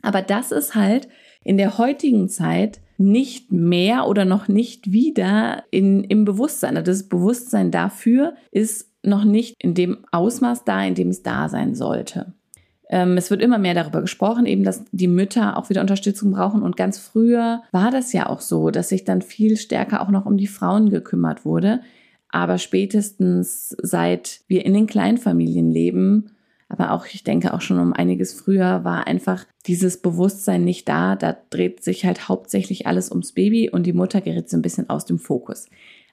Aber 0.00 0.22
das 0.22 0.50
ist 0.50 0.74
halt 0.74 1.08
in 1.44 1.56
der 1.56 1.78
heutigen 1.78 2.28
Zeit 2.28 2.80
nicht 3.02 3.52
mehr 3.52 4.06
oder 4.06 4.24
noch 4.24 4.48
nicht 4.48 4.92
wieder 4.92 5.64
in, 5.70 6.04
im 6.04 6.24
Bewusstsein. 6.24 6.76
Also 6.76 6.92
das 6.92 7.08
Bewusstsein 7.08 7.70
dafür 7.70 8.34
ist 8.50 8.90
noch 9.02 9.24
nicht 9.24 9.56
in 9.58 9.74
dem 9.74 9.98
Ausmaß 10.12 10.64
da, 10.64 10.84
in 10.84 10.94
dem 10.94 11.08
es 11.08 11.22
da 11.22 11.48
sein 11.48 11.74
sollte. 11.74 12.34
Ähm, 12.88 13.16
es 13.16 13.30
wird 13.30 13.42
immer 13.42 13.58
mehr 13.58 13.74
darüber 13.74 14.00
gesprochen, 14.00 14.46
eben, 14.46 14.64
dass 14.64 14.84
die 14.92 15.08
Mütter 15.08 15.56
auch 15.56 15.70
wieder 15.70 15.80
Unterstützung 15.80 16.32
brauchen. 16.32 16.62
Und 16.62 16.76
ganz 16.76 16.98
früher 16.98 17.62
war 17.72 17.90
das 17.90 18.12
ja 18.12 18.28
auch 18.28 18.40
so, 18.40 18.70
dass 18.70 18.90
sich 18.90 19.04
dann 19.04 19.22
viel 19.22 19.56
stärker 19.56 20.02
auch 20.02 20.10
noch 20.10 20.26
um 20.26 20.36
die 20.36 20.46
Frauen 20.46 20.90
gekümmert 20.90 21.44
wurde. 21.44 21.80
Aber 22.28 22.58
spätestens 22.58 23.76
seit 23.82 24.40
wir 24.46 24.64
in 24.64 24.74
den 24.74 24.86
Kleinfamilien 24.86 25.70
leben, 25.70 26.32
aber 26.72 26.92
auch, 26.92 27.04
ich 27.04 27.22
denke 27.22 27.52
auch 27.52 27.60
schon 27.60 27.78
um 27.78 27.92
einiges 27.92 28.32
früher 28.32 28.82
war 28.82 29.06
einfach 29.06 29.44
dieses 29.66 30.00
Bewusstsein 30.00 30.64
nicht 30.64 30.88
da. 30.88 31.16
Da 31.16 31.36
dreht 31.50 31.84
sich 31.84 32.06
halt 32.06 32.28
hauptsächlich 32.28 32.86
alles 32.86 33.10
ums 33.10 33.32
Baby 33.32 33.68
und 33.68 33.84
die 33.84 33.92
Mutter 33.92 34.22
gerät 34.22 34.48
so 34.48 34.56
ein 34.56 34.62
bisschen 34.62 34.88
aus 34.88 35.04
dem 35.04 35.18
Fokus. 35.18 35.66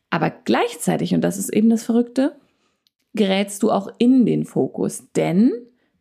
Aber 0.09 0.29
gleichzeitig, 0.29 1.15
und 1.15 1.21
das 1.21 1.37
ist 1.37 1.53
eben 1.53 1.69
das 1.69 1.83
Verrückte, 1.83 2.35
gerätst 3.13 3.63
du 3.63 3.71
auch 3.71 3.89
in 3.99 4.25
den 4.25 4.43
Fokus, 4.43 5.07
denn 5.15 5.53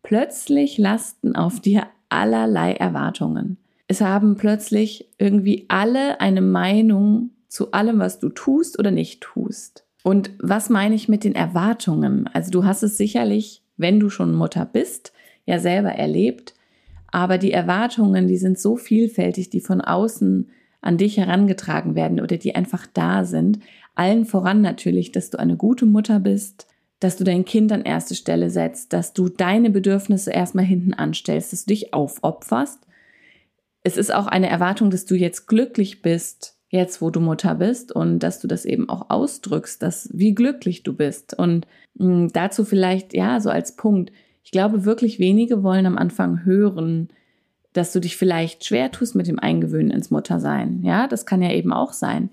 plötzlich 0.03 0.77
lasten 0.77 1.37
auf 1.37 1.61
dir 1.61 1.87
allerlei 2.09 2.73
Erwartungen. 2.73 3.59
Es 3.87 4.01
haben 4.01 4.37
plötzlich 4.37 5.09
irgendwie 5.19 5.67
alle 5.69 6.21
eine 6.21 6.43
Meinung 6.43 7.31
zu 7.47 7.71
allem, 7.71 8.01
was 8.01 8.19
du 8.19 8.29
tust 8.29 8.79
oder 8.79 8.91
nicht 8.91 9.21
tust. 9.21 9.85
Und 10.03 10.33
was 10.41 10.69
meine 10.69 10.97
ich 10.97 11.09
mit 11.09 11.23
den 11.23 11.35
Erwartungen? 11.35 12.29
Also 12.33 12.51
du 12.51 12.65
hast 12.65 12.83
es 12.83 12.97
sicherlich, 12.97 13.63
wenn 13.79 13.99
du 13.99 14.11
schon 14.11 14.35
Mutter 14.35 14.67
bist, 14.67 15.13
ja 15.47 15.59
selber 15.59 15.91
erlebt, 15.91 16.55
aber 17.11 17.39
die 17.39 17.53
Erwartungen, 17.53 18.29
die 18.29 18.37
sind 18.37 18.59
so 18.59 18.77
vielfältig, 18.77 19.49
die 19.49 19.61
von 19.61 19.81
außen 19.81 20.51
an 20.81 20.99
dich 20.99 21.17
herangetragen 21.17 21.95
werden 21.95 22.21
oder 22.21 22.37
die 22.37 22.55
einfach 22.55 22.87
da 22.93 23.25
sind. 23.25 23.61
Allen 23.95 24.27
voran 24.27 24.61
natürlich, 24.61 25.11
dass 25.11 25.31
du 25.31 25.39
eine 25.39 25.57
gute 25.57 25.87
Mutter 25.87 26.21
bist, 26.21 26.67
dass 27.01 27.17
du 27.17 27.25
dein 27.25 27.45
Kind 27.45 27.73
an 27.73 27.83
erste 27.83 28.15
Stelle 28.15 28.51
setzt, 28.51 28.93
dass 28.93 29.13
du 29.13 29.29
deine 29.29 29.71
Bedürfnisse 29.71 30.31
erstmal 30.31 30.65
hinten 30.65 30.95
anstellst, 30.95 31.53
dass 31.53 31.65
du 31.65 31.71
dich 31.71 31.95
aufopferst. 31.95 32.81
Es 33.83 33.97
ist 33.97 34.13
auch 34.13 34.27
eine 34.27 34.49
Erwartung, 34.49 34.91
dass 34.91 35.07
du 35.07 35.15
jetzt 35.15 35.47
glücklich 35.47 36.03
bist, 36.03 36.58
jetzt 36.71 37.01
wo 37.01 37.11
du 37.11 37.21
Mutter 37.21 37.55
bist 37.55 37.93
und 37.93 38.19
dass 38.21 38.41
du 38.41 38.49
das 38.49 38.65
eben 38.65 38.89
auch 38.89 39.09
ausdrückst, 39.09 39.83
dass 39.83 40.11
wie 40.13 40.35
glücklich 40.35 40.83
du 40.83 40.93
bist. 40.93 41.39
Und 41.39 41.67
mh, 41.95 42.07
hm, 42.07 42.33
dazu 42.33 42.65
vielleicht, 42.65 43.15
ja, 43.15 43.41
so 43.41 43.51
als 43.51 43.77
Punkt. 43.77 44.13
Ich 44.45 44.51
glaube, 44.51 44.85
wirklich 44.85 45.19
wenige 45.19 45.63
wollen 45.63 45.87
am 45.87 45.99
Anfang 45.99 46.45
hören, 46.45 47.09
dass 47.73 47.93
du 47.93 48.01
dich 48.01 48.17
vielleicht 48.17 48.65
schwer 48.65 48.91
tust 48.91 49.15
mit 49.15 49.27
dem 49.27 49.39
Eingewöhnen 49.39 49.91
ins 49.91 50.11
Muttersein. 50.11 50.83
Ja, 50.83 51.07
das 51.07 51.27
kann 51.27 51.43
ja 51.43 51.53
eben 51.53 51.73
auch 51.73 51.93
sein. 51.93 52.31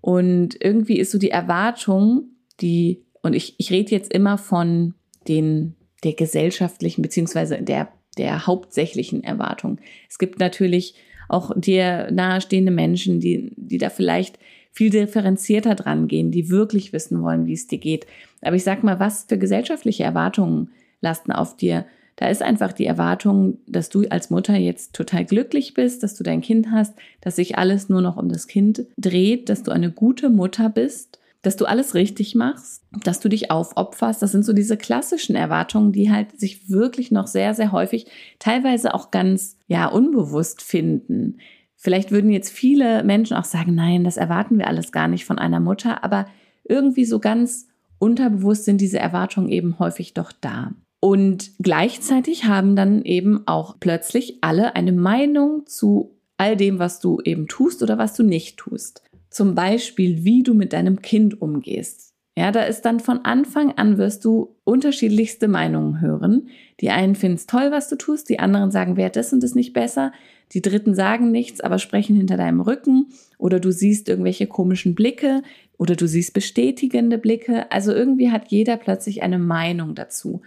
Und 0.00 0.56
irgendwie 0.62 0.98
ist 0.98 1.10
so 1.10 1.18
die 1.18 1.30
Erwartung, 1.30 2.30
die 2.60 3.02
und 3.22 3.34
ich, 3.34 3.56
ich 3.58 3.72
rede 3.72 3.90
jetzt 3.90 4.12
immer 4.12 4.38
von 4.38 4.94
den, 5.26 5.74
der 6.04 6.12
gesellschaftlichen 6.12 7.02
beziehungsweise 7.02 7.60
der, 7.60 7.88
der 8.16 8.46
hauptsächlichen 8.46 9.24
Erwartung. 9.24 9.80
Es 10.08 10.18
gibt 10.18 10.38
natürlich 10.38 10.94
auch 11.28 11.52
dir 11.56 12.08
nahestehende 12.10 12.72
Menschen, 12.72 13.20
die, 13.20 13.52
die 13.56 13.78
da 13.78 13.90
vielleicht 13.90 14.38
viel 14.72 14.90
differenzierter 14.90 15.74
dran 15.74 16.06
gehen, 16.06 16.30
die 16.30 16.50
wirklich 16.50 16.92
wissen 16.92 17.22
wollen, 17.22 17.46
wie 17.46 17.54
es 17.54 17.66
dir 17.66 17.78
geht. 17.78 18.06
Aber 18.42 18.56
ich 18.56 18.64
sag 18.64 18.84
mal, 18.84 19.00
was 19.00 19.24
für 19.28 19.38
gesellschaftliche 19.38 20.04
Erwartungen 20.04 20.68
lasten 21.00 21.32
auf 21.32 21.56
dir? 21.56 21.86
Da 22.16 22.28
ist 22.28 22.42
einfach 22.42 22.72
die 22.72 22.86
Erwartung, 22.86 23.58
dass 23.66 23.88
du 23.88 24.06
als 24.08 24.30
Mutter 24.30 24.56
jetzt 24.56 24.94
total 24.94 25.24
glücklich 25.24 25.74
bist, 25.74 26.02
dass 26.02 26.14
du 26.14 26.24
dein 26.24 26.40
Kind 26.40 26.70
hast, 26.70 26.94
dass 27.20 27.36
sich 27.36 27.58
alles 27.58 27.88
nur 27.88 28.00
noch 28.00 28.16
um 28.16 28.28
das 28.28 28.46
Kind 28.46 28.86
dreht, 28.96 29.48
dass 29.48 29.62
du 29.62 29.70
eine 29.70 29.90
gute 29.90 30.30
Mutter 30.30 30.68
bist 30.68 31.18
dass 31.42 31.56
du 31.56 31.64
alles 31.64 31.94
richtig 31.94 32.34
machst, 32.34 32.82
dass 33.04 33.20
du 33.20 33.28
dich 33.28 33.50
aufopferst. 33.50 34.20
Das 34.20 34.32
sind 34.32 34.44
so 34.44 34.52
diese 34.52 34.76
klassischen 34.76 35.36
Erwartungen, 35.36 35.92
die 35.92 36.10
halt 36.10 36.38
sich 36.40 36.68
wirklich 36.68 37.10
noch 37.10 37.26
sehr, 37.26 37.54
sehr 37.54 37.72
häufig, 37.72 38.06
teilweise 38.38 38.94
auch 38.94 39.10
ganz, 39.10 39.56
ja, 39.68 39.86
unbewusst 39.86 40.62
finden. 40.62 41.38
Vielleicht 41.76 42.10
würden 42.10 42.30
jetzt 42.30 42.50
viele 42.50 43.04
Menschen 43.04 43.36
auch 43.36 43.44
sagen, 43.44 43.74
nein, 43.74 44.02
das 44.02 44.16
erwarten 44.16 44.58
wir 44.58 44.66
alles 44.66 44.92
gar 44.92 45.08
nicht 45.08 45.24
von 45.24 45.38
einer 45.38 45.60
Mutter, 45.60 46.02
aber 46.02 46.26
irgendwie 46.64 47.04
so 47.04 47.20
ganz 47.20 47.68
unterbewusst 47.98 48.64
sind 48.64 48.80
diese 48.80 48.98
Erwartungen 48.98 49.48
eben 49.48 49.78
häufig 49.78 50.14
doch 50.14 50.32
da. 50.32 50.72
Und 51.00 51.52
gleichzeitig 51.60 52.46
haben 52.46 52.74
dann 52.74 53.04
eben 53.04 53.46
auch 53.46 53.76
plötzlich 53.78 54.38
alle 54.40 54.74
eine 54.74 54.92
Meinung 54.92 55.66
zu 55.66 56.16
all 56.38 56.56
dem, 56.56 56.78
was 56.78 57.00
du 57.00 57.20
eben 57.24 57.48
tust 57.48 57.82
oder 57.82 57.98
was 57.98 58.14
du 58.14 58.22
nicht 58.22 58.56
tust. 58.56 59.02
Zum 59.36 59.54
Beispiel, 59.54 60.24
wie 60.24 60.42
du 60.42 60.54
mit 60.54 60.72
deinem 60.72 61.02
Kind 61.02 61.42
umgehst. 61.42 62.14
Ja, 62.38 62.52
da 62.52 62.62
ist 62.62 62.86
dann 62.86 63.00
von 63.00 63.26
Anfang 63.26 63.72
an 63.72 63.98
wirst 63.98 64.24
du 64.24 64.56
unterschiedlichste 64.64 65.46
Meinungen 65.46 66.00
hören. 66.00 66.48
Die 66.80 66.88
einen 66.88 67.14
finden 67.14 67.36
es 67.36 67.46
toll, 67.46 67.70
was 67.70 67.90
du 67.90 67.96
tust, 67.96 68.30
die 68.30 68.38
anderen 68.38 68.70
sagen, 68.70 68.96
wer 68.96 69.10
das 69.10 69.34
und 69.34 69.42
das 69.42 69.54
nicht 69.54 69.74
besser. 69.74 70.12
Die 70.52 70.62
dritten 70.62 70.94
sagen 70.94 71.32
nichts, 71.32 71.60
aber 71.60 71.78
sprechen 71.78 72.16
hinter 72.16 72.38
deinem 72.38 72.62
Rücken. 72.62 73.08
Oder 73.36 73.60
du 73.60 73.72
siehst 73.72 74.08
irgendwelche 74.08 74.46
komischen 74.46 74.94
Blicke 74.94 75.42
oder 75.76 75.96
du 75.96 76.08
siehst 76.08 76.32
bestätigende 76.32 77.18
Blicke. 77.18 77.70
Also 77.70 77.92
irgendwie 77.92 78.30
hat 78.30 78.48
jeder 78.48 78.78
plötzlich 78.78 79.22
eine 79.22 79.38
Meinung 79.38 79.94
dazu, 79.94 80.40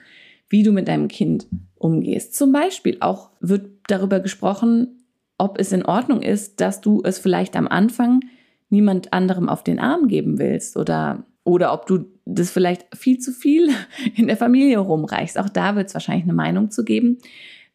wie 0.49 0.63
du 0.63 0.71
mit 0.71 0.87
deinem 0.87 1.09
Kind 1.09 1.45
umgehst. 1.75 2.33
Zum 2.33 2.51
Beispiel 2.51 2.97
auch 3.01 3.29
wird 3.39 3.67
darüber 3.85 4.19
gesprochen, 4.19 5.03
ob 5.37 5.59
es 5.59 5.73
in 5.73 5.85
Ordnung 5.85 6.23
ist, 6.23 6.59
dass 6.59 6.81
du 6.81 7.03
es 7.05 7.19
vielleicht 7.19 7.55
am 7.55 7.67
Anfang 7.67 8.21
niemand 8.69 9.13
anderem 9.13 9.49
auf 9.49 9.63
den 9.63 9.79
Arm 9.79 10.07
geben 10.07 10.39
willst 10.39 10.77
oder, 10.77 11.23
oder 11.43 11.73
ob 11.73 11.87
du 11.87 12.05
das 12.25 12.51
vielleicht 12.51 12.85
viel 12.95 13.19
zu 13.19 13.31
viel 13.31 13.69
in 14.15 14.27
der 14.27 14.37
Familie 14.37 14.79
rumreichst. 14.79 15.37
Auch 15.39 15.49
da 15.49 15.75
wird 15.75 15.87
es 15.87 15.93
wahrscheinlich 15.93 16.23
eine 16.23 16.33
Meinung 16.33 16.71
zu 16.71 16.83
geben. 16.83 17.17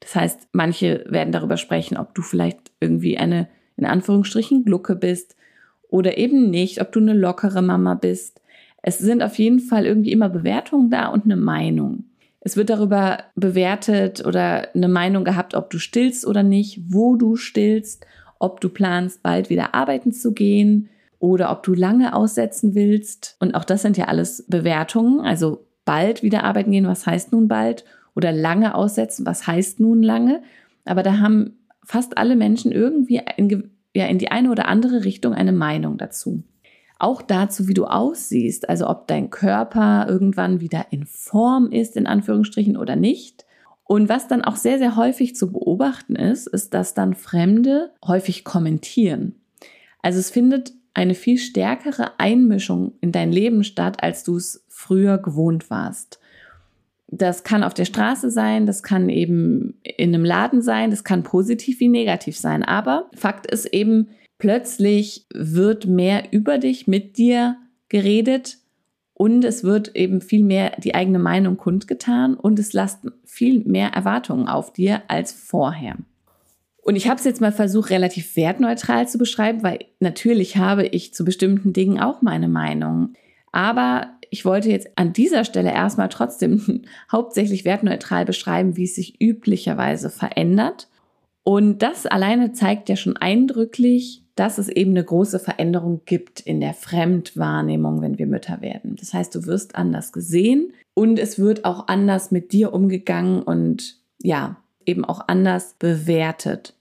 Das 0.01 0.15
heißt, 0.15 0.49
manche 0.53 1.05
werden 1.09 1.33
darüber 1.33 1.57
sprechen, 1.57 1.97
ob 1.97 2.15
du 2.15 2.23
vielleicht 2.23 2.59
irgendwie 2.81 3.17
eine, 3.19 3.49
in 3.77 3.87
Anführungsstrichen, 3.87 4.65
Glucke 4.65 4.97
bist 4.97 5.37
oder 5.89 6.19
eben 6.19 6.51
nicht, 6.51 6.81
ob 6.81 6.93
du 6.93 7.01
eine 7.01 7.15
lockere 7.15 7.63
Mama 7.63 7.95
bist. 7.95 8.41
Es 8.83 8.99
sind 8.99 9.23
auf 9.23 9.39
jeden 9.39 9.61
Fall 9.61 9.87
irgendwie 9.87 10.13
immer 10.13 10.29
Bewertungen 10.29 10.91
da 10.91 11.09
und 11.09 11.25
eine 11.25 11.37
Meinung. 11.37 12.05
Es 12.41 12.59
wird 12.59 12.69
darüber 12.69 13.25
bewertet 13.35 14.27
oder 14.27 14.69
eine 14.75 14.89
Meinung 14.89 15.25
gehabt, 15.25 15.55
ob 15.55 15.71
du 15.71 15.79
stillst 15.79 16.27
oder 16.27 16.43
nicht, 16.43 16.83
wo 16.89 17.17
du 17.17 17.37
stillst 17.37 18.07
ob 18.45 18.61
du 18.61 18.69
planst, 18.69 19.23
bald 19.23 19.49
wieder 19.49 19.75
arbeiten 19.75 20.13
zu 20.13 20.35
gehen 20.35 20.91
oder 21.19 21.51
ob 21.51 21.63
du 21.63 21.73
lange 21.73 22.15
aussetzen 22.15 22.75
willst. 22.75 23.37
Und 23.41 23.55
auch 23.55 23.65
das 23.65 23.81
sind 23.81 23.97
ja 23.97 24.05
alles 24.05 24.45
Bewertungen. 24.47 25.21
Also 25.21 25.67
bald 25.87 26.23
wieder 26.23 26.45
arbeiten 26.45 26.71
gehen, 26.71 26.87
was 26.87 27.07
heißt 27.07 27.33
nun 27.33 27.49
bald? 27.49 27.87
Oder 28.15 28.33
lange 28.33 28.75
aussetzen, 28.75 29.25
was 29.25 29.47
heißt 29.47 29.81
nun 29.81 30.03
lange? 30.03 30.43
Aber 30.85 31.03
da 31.03 31.19
haben 31.19 31.59
fast 31.83 32.19
alle 32.19 32.37
Menschen 32.37 32.71
irgendwie 32.71 33.23
in, 33.37 33.71
ja, 33.95 34.07
in 34.07 34.19
die 34.19 34.31
eine 34.31 34.51
oder 34.51 34.69
andere 34.69 35.05
Richtung 35.05 35.33
eine 35.33 35.53
Meinung 35.53 35.97
dazu. 35.97 36.43
Auch 36.99 37.23
dazu, 37.23 37.67
wie 37.67 37.75
du 37.75 37.87
aussiehst, 37.87 38.69
also 38.69 38.89
ob 38.89 39.09
dein 39.09 39.31
Körper 39.31 40.07
irgendwann 40.09 40.61
wieder 40.61 40.87
in 40.91 41.07
Form 41.07 41.73
ist, 41.73 41.97
in 41.97 42.07
Anführungsstrichen 42.07 42.77
oder 42.77 42.95
nicht. 42.95 43.44
Und 43.85 44.09
was 44.09 44.29
dann 44.29 44.43
auch 44.43 44.57
sehr, 44.57 44.79
sehr 44.79 44.97
häufig 44.97 45.37
zu 45.37 45.53
beobachten 45.53 46.17
ist, 46.17 46.47
ist, 46.47 46.73
dass 46.75 46.95
dann 46.95 47.15
Fremde 47.15 47.93
häufig 48.05 48.45
kommentieren. 48.45 49.35
Also 50.03 50.19
es 50.19 50.31
findet 50.31 50.73
eine 50.95 51.15
viel 51.15 51.39
stärkere 51.39 52.19
Einmischung 52.19 52.93
in 53.01 53.13
dein 53.13 53.33
Leben 53.33 53.65
statt, 53.65 54.03
als 54.03 54.25
du 54.25 54.37
es 54.37 54.65
früher 54.69 55.19
gewohnt 55.19 55.69
warst. 55.69 56.21
Das 57.09 57.45
kann 57.45 57.63
auf 57.63 57.75
der 57.75 57.85
Straße 57.85 58.31
sein, 58.31 58.65
das 58.67 58.83
kann 58.83 59.09
eben 59.09 59.79
in 59.83 60.15
einem 60.15 60.25
Laden 60.25 60.63
sein, 60.63 60.91
das 60.91 61.05
kann 61.05 61.23
positiv 61.23 61.81
wie 61.81 61.89
negativ 61.89 62.39
sein. 62.39 62.63
Aber 62.63 63.11
Fakt 63.15 63.47
ist 63.47 63.67
eben, 63.67 64.09
plötzlich 64.39 65.27
wird 65.33 65.87
mehr 65.87 66.33
über 66.33 66.59
dich, 66.59 66.87
mit 66.87 67.19
dir 67.19 67.57
geredet, 67.89 68.59
und 69.15 69.45
es 69.45 69.63
wird 69.63 69.95
eben 69.95 70.21
viel 70.21 70.45
mehr 70.45 70.73
die 70.79 70.95
eigene 70.95 71.21
Meinung 71.21 71.57
kundgetan 71.57 72.35
und 72.35 72.59
es 72.59 72.73
lasten 72.73 73.13
viel 73.25 73.61
mehr 73.65 73.91
Erwartungen 73.91 74.49
auf 74.49 74.73
dir 74.73 75.03
als 75.09 75.33
vorher. 75.33 75.97
Und 76.83 76.97
ich 76.97 77.09
habe 77.09 77.19
es 77.19 77.25
jetzt 77.25 77.41
mal 77.41 77.53
versucht, 77.53 77.91
relativ 77.91 78.37
wertneutral 78.37 79.09
zu 79.09 79.17
beschreiben, 79.17 79.63
weil 79.63 79.79
natürlich 80.01 80.57
habe 80.59 80.85
ich 80.85 81.15
zu 81.15 81.25
bestimmten 81.25 81.73
Dingen 81.73 81.99
auch 81.99 82.21
meine 82.21 82.49
Meinung. 82.49 83.15
Aber 83.53 84.09
ich 84.31 84.45
wollte 84.45 84.69
jetzt 84.69 84.89
an 84.97 85.13
dieser 85.13 85.45
Stelle 85.45 85.73
erstmal 85.73 86.09
trotzdem 86.09 86.83
hauptsächlich 87.13 87.65
wertneutral 87.65 88.25
beschreiben, 88.25 88.77
wie 88.77 88.85
es 88.85 88.97
sich 88.97 89.21
üblicherweise 89.23 90.11
verändert. 90.11 90.89
Und 91.45 91.83
das 91.83 92.05
alleine 92.05 92.53
zeigt 92.53 92.89
ja 92.89 92.97
schon 92.97 93.17
eindrücklich, 93.17 94.24
dass 94.35 94.59
es 94.59 94.69
eben 94.69 94.91
eine 94.93 95.05
große 95.05 95.39
Veränderung 95.39 96.03
gibt 96.07 96.41
in 96.41 96.61
der 96.61 96.75
Fremdwahrnehmung, 96.75 98.01
wenn 98.01 98.19
wir 98.19 98.27
Mütter 98.27 98.61
werden. 98.61 98.97
Das 98.97 99.15
heißt, 99.15 99.35
du 99.35 99.47
wirst 99.47 99.77
anders 99.77 100.13
gesehen 100.13 100.73
und 100.95 101.19
es 101.19 101.39
wird 101.39 101.65
auch 101.65 101.89
anders 101.89 102.31
mit 102.31 102.53
dir 102.53 102.73
umgegangen 102.73 103.43
und 103.43 104.01
ja, 104.23 104.57
eben 104.87 105.05
auch 105.05 105.29
anders 105.29 105.77
bewertet. 105.79 106.75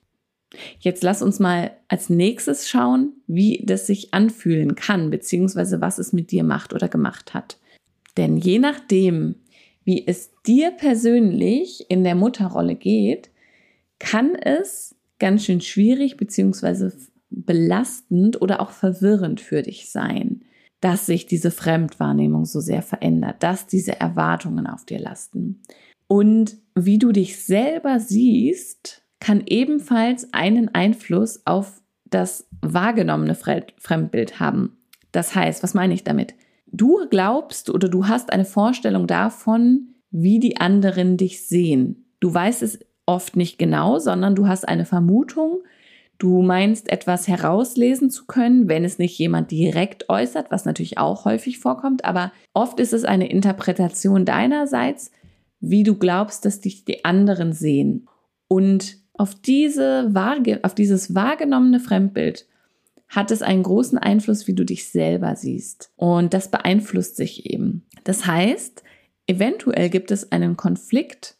Jetzt 0.80 1.04
lass 1.04 1.22
uns 1.22 1.40
mal 1.40 1.72
als 1.88 2.10
nächstes 2.10 2.70
schauen, 2.70 3.14
wie 3.28 3.64
das 3.66 3.88
sich 3.88 4.14
anfühlen 4.14 4.76
kann, 4.76 5.10
beziehungsweise 5.10 5.82
was 5.82 5.98
es 5.98 6.14
mit 6.14 6.32
dir 6.32 6.44
macht 6.44 6.74
oder 6.74 6.88
gemacht 6.88 7.34
hat. 7.34 7.58
Denn 8.18 8.38
je 8.38 8.60
nachdem, 8.60 9.36
wie 9.84 10.06
es 10.06 10.32
dir 10.46 10.72
persönlich 10.72 11.90
in 11.90 12.04
der 12.04 12.16
Mutterrolle 12.16 12.76
geht, 12.76 13.30
kann 14.00 14.36
es 14.36 14.96
ganz 15.20 15.46
schön 15.46 15.62
schwierig 15.62 16.18
beziehungsweise 16.18 16.94
belastend 17.36 18.42
oder 18.42 18.62
auch 18.62 18.72
verwirrend 18.72 19.42
für 19.42 19.62
dich 19.62 19.90
sein, 19.90 20.44
dass 20.82 21.06
sich 21.06 21.25
diese 21.25 21.52
Fremdwahrnehmung 21.52 22.46
so 22.46 22.60
sehr 22.60 22.82
verändert, 22.82 23.42
dass 23.42 23.68
diese 23.68 24.00
Erwartungen 24.00 24.68
auf 24.68 24.86
dir 24.86 25.00
lasten. 25.00 25.62
Und 26.08 26.58
wie 26.75 26.98
du 26.98 27.12
dich 27.12 27.44
selber 27.44 28.00
siehst, 28.00 29.04
kann 29.20 29.44
ebenfalls 29.46 30.34
einen 30.34 30.74
Einfluss 30.75 31.42
auf 31.46 31.82
das 32.10 32.48
wahrgenommene 32.62 33.36
Fremdbild 33.36 34.40
haben. 34.40 34.78
Das 35.12 35.34
heißt, 35.34 35.63
was 35.63 35.74
meine 35.74 35.94
ich 35.94 36.04
damit? 36.04 36.36
du 36.74 37.08
glaubst 37.10 37.70
oder 37.70 37.88
du 37.88 38.08
hast 38.08 38.34
eine 38.34 38.46
Vorstellung 38.46 39.08
davon, 39.08 39.94
wie 40.12 40.40
die 40.40 40.58
anderen 40.58 41.16
dich 41.16 41.48
sehen. 41.48 42.06
Du 42.20 42.34
weißt 42.34 42.63
es 42.63 42.80
oft 43.06 43.36
nicht 43.36 43.58
genau, 43.58 44.00
sondern 44.00 44.36
du 44.36 44.48
hast 44.48 44.68
eine 44.68 44.86
Vermutung, 44.86 45.60
du 46.24 46.42
meinst 46.42 46.89
etwas 46.89 47.27
herauslesen 47.27 48.10
zu 48.10 48.25
können, 48.25 48.70
wenn 48.70 48.86
es 48.86 48.98
nicht 48.98 49.20
jemand 49.20 49.51
direkt 49.51 50.08
äußert, 50.08 50.51
was 50.51 50.63
natürlich 50.63 50.98
auch 50.98 51.25
häufig 51.25 51.60
vorkommt, 51.60 52.06
aber 52.06 52.32
oft 52.53 52.80
ist 52.80 52.94
es 52.94 53.03
eine 53.03 53.30
Interpretation 53.30 54.24
deinerseits, 54.24 55.12
wie 55.60 55.84
du 55.84 55.96
glaubst, 55.96 56.46
dass 56.46 56.62
dich 56.62 56.86
die 56.86 57.03
anderen 57.03 57.51
sehen. 57.51 58.08
Und 58.48 59.00
auf, 59.15 59.36
diese, 59.36 60.13
auf 60.63 60.74
dieses 60.74 61.13
wahrgenommene 61.13 61.82
Fremdbild 61.82 62.48
hat 63.10 63.30
es 63.30 63.42
einen 63.42 63.63
großen 63.63 63.98
Einfluss, 63.98 64.48
wie 64.48 64.56
du 64.56 64.63
dich 64.63 64.88
selber 64.89 65.36
siehst. 65.36 65.92
Und 65.98 66.34
das 66.34 66.50
beeinflusst 66.50 67.18
sich 67.18 67.51
eben. 67.51 67.86
Das 68.06 68.25
heißt, 68.25 68.82
eventuell 69.27 69.89
gibt 69.89 70.10
es 70.10 70.32
einen 70.32 70.56
Konflikt 70.56 71.36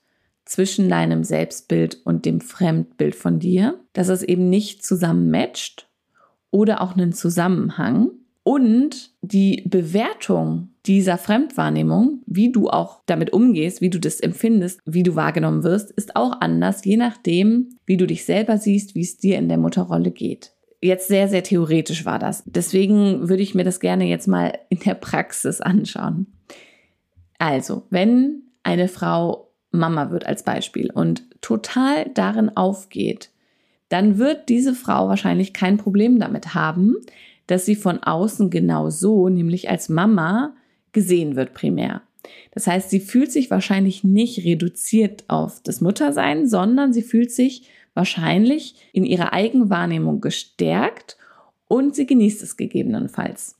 zwischen 0.45 0.89
deinem 0.89 1.23
Selbstbild 1.23 2.00
und 2.05 2.25
dem 2.25 2.41
Fremdbild 2.41 3.15
von 3.15 3.39
dir, 3.39 3.79
dass 3.93 4.09
es 4.09 4.23
eben 4.23 4.50
nicht 4.50 4.85
zusammen 4.85 5.31
matcht 5.31 5.89
oder 6.51 6.81
auch 6.81 6.93
einen 6.93 7.13
Zusammenhang. 7.13 8.12
Und 8.43 9.12
die 9.21 9.63
Bewertung 9.65 10.69
dieser 10.85 11.17
Fremdwahrnehmung, 11.17 12.21
wie 12.25 12.51
du 12.51 12.69
auch 12.69 13.01
damit 13.05 13.31
umgehst, 13.31 13.79
wie 13.79 13.89
du 13.89 14.00
das 14.00 14.19
empfindest, 14.19 14.81
wie 14.85 15.03
du 15.03 15.15
wahrgenommen 15.15 15.63
wirst, 15.63 15.91
ist 15.91 16.17
auch 16.17 16.41
anders, 16.41 16.83
je 16.83 16.97
nachdem, 16.97 17.69
wie 17.85 17.95
du 17.95 18.05
dich 18.05 18.25
selber 18.25 18.57
siehst, 18.57 18.95
wie 18.95 19.01
es 19.01 19.17
dir 19.17 19.38
in 19.38 19.47
der 19.47 19.57
Mutterrolle 19.57 20.12
geht. 20.12 20.51
Jetzt 20.81 21.07
sehr, 21.07 21.29
sehr 21.29 21.43
theoretisch 21.43 22.03
war 22.03 22.19
das. 22.19 22.43
Deswegen 22.45 23.29
würde 23.29 23.41
ich 23.41 23.55
mir 23.55 23.63
das 23.63 23.79
gerne 23.79 24.03
jetzt 24.05 24.27
mal 24.27 24.59
in 24.67 24.79
der 24.79 24.95
Praxis 24.95 25.62
anschauen. 25.62 26.27
Also, 27.39 27.83
wenn 27.89 28.43
eine 28.63 28.89
Frau 28.89 29.42
Mama 29.73 30.11
wird 30.11 30.25
als 30.25 30.43
Beispiel 30.43 30.89
und 30.91 31.23
total 31.41 32.09
darin 32.13 32.55
aufgeht, 32.55 33.29
dann 33.89 34.17
wird 34.17 34.49
diese 34.49 34.73
Frau 34.73 35.07
wahrscheinlich 35.07 35.53
kein 35.53 35.77
Problem 35.77 36.19
damit 36.19 36.53
haben, 36.53 36.95
dass 37.47 37.65
sie 37.65 37.75
von 37.75 38.01
außen 38.01 38.49
genau 38.49 38.89
so, 38.89 39.27
nämlich 39.29 39.69
als 39.69 39.89
Mama, 39.89 40.55
gesehen 40.93 41.35
wird 41.35 41.53
primär. 41.53 42.01
Das 42.51 42.67
heißt, 42.67 42.89
sie 42.89 42.99
fühlt 42.99 43.31
sich 43.31 43.51
wahrscheinlich 43.51 44.03
nicht 44.03 44.45
reduziert 44.45 45.25
auf 45.27 45.61
das 45.63 45.81
Muttersein, 45.81 46.47
sondern 46.47 46.93
sie 46.93 47.01
fühlt 47.01 47.31
sich 47.31 47.67
wahrscheinlich 47.93 48.75
in 48.93 49.05
ihrer 49.05 49.33
Eigenwahrnehmung 49.33 50.21
gestärkt 50.21 51.17
und 51.67 51.95
sie 51.95 52.05
genießt 52.05 52.43
es 52.43 52.57
gegebenenfalls. 52.57 53.55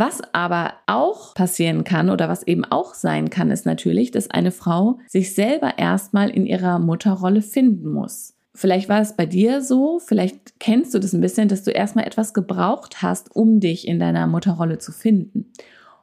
Was 0.00 0.22
aber 0.32 0.72
auch 0.86 1.34
passieren 1.34 1.84
kann 1.84 2.08
oder 2.08 2.30
was 2.30 2.42
eben 2.46 2.64
auch 2.64 2.94
sein 2.94 3.28
kann, 3.28 3.50
ist 3.50 3.66
natürlich, 3.66 4.10
dass 4.10 4.30
eine 4.30 4.50
Frau 4.50 4.98
sich 5.06 5.34
selber 5.34 5.74
erstmal 5.76 6.30
in 6.30 6.46
ihrer 6.46 6.78
Mutterrolle 6.78 7.42
finden 7.42 7.92
muss. 7.92 8.32
Vielleicht 8.54 8.88
war 8.88 9.02
es 9.02 9.14
bei 9.14 9.26
dir 9.26 9.60
so, 9.60 9.98
vielleicht 9.98 10.58
kennst 10.58 10.94
du 10.94 11.00
das 11.00 11.12
ein 11.12 11.20
bisschen, 11.20 11.48
dass 11.48 11.64
du 11.64 11.70
erstmal 11.70 12.06
etwas 12.06 12.32
gebraucht 12.32 13.02
hast, 13.02 13.36
um 13.36 13.60
dich 13.60 13.86
in 13.86 14.00
deiner 14.00 14.26
Mutterrolle 14.26 14.78
zu 14.78 14.90
finden. 14.90 15.52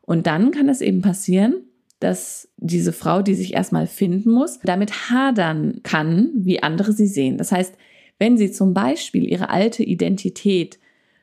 Und 0.03 0.27
dann 0.27 0.51
kann 0.51 0.69
es 0.69 0.81
eben 0.81 1.01
passieren, 1.01 1.55
dass 1.99 2.49
diese 2.57 2.93
Frau, 2.93 3.23
die 3.23 3.33
sich 3.33 3.55
erstmal 3.55 3.87
finden 3.87 4.29
muss, 4.29 4.59
damit 4.63 5.09
hadern 5.09 5.79
kann, 5.81 6.33
wie 6.35 6.61
andere 6.61 6.93
sie 6.93 7.07
sehen. 7.07 7.39
Das 7.39 7.51
heißt, 7.51 7.73
wenn 8.19 8.37
sie 8.37 8.51
zum 8.51 8.75
Beispiel 8.75 9.23
ihre 9.23 9.49
alte 9.49 9.81
Identität 9.81 10.77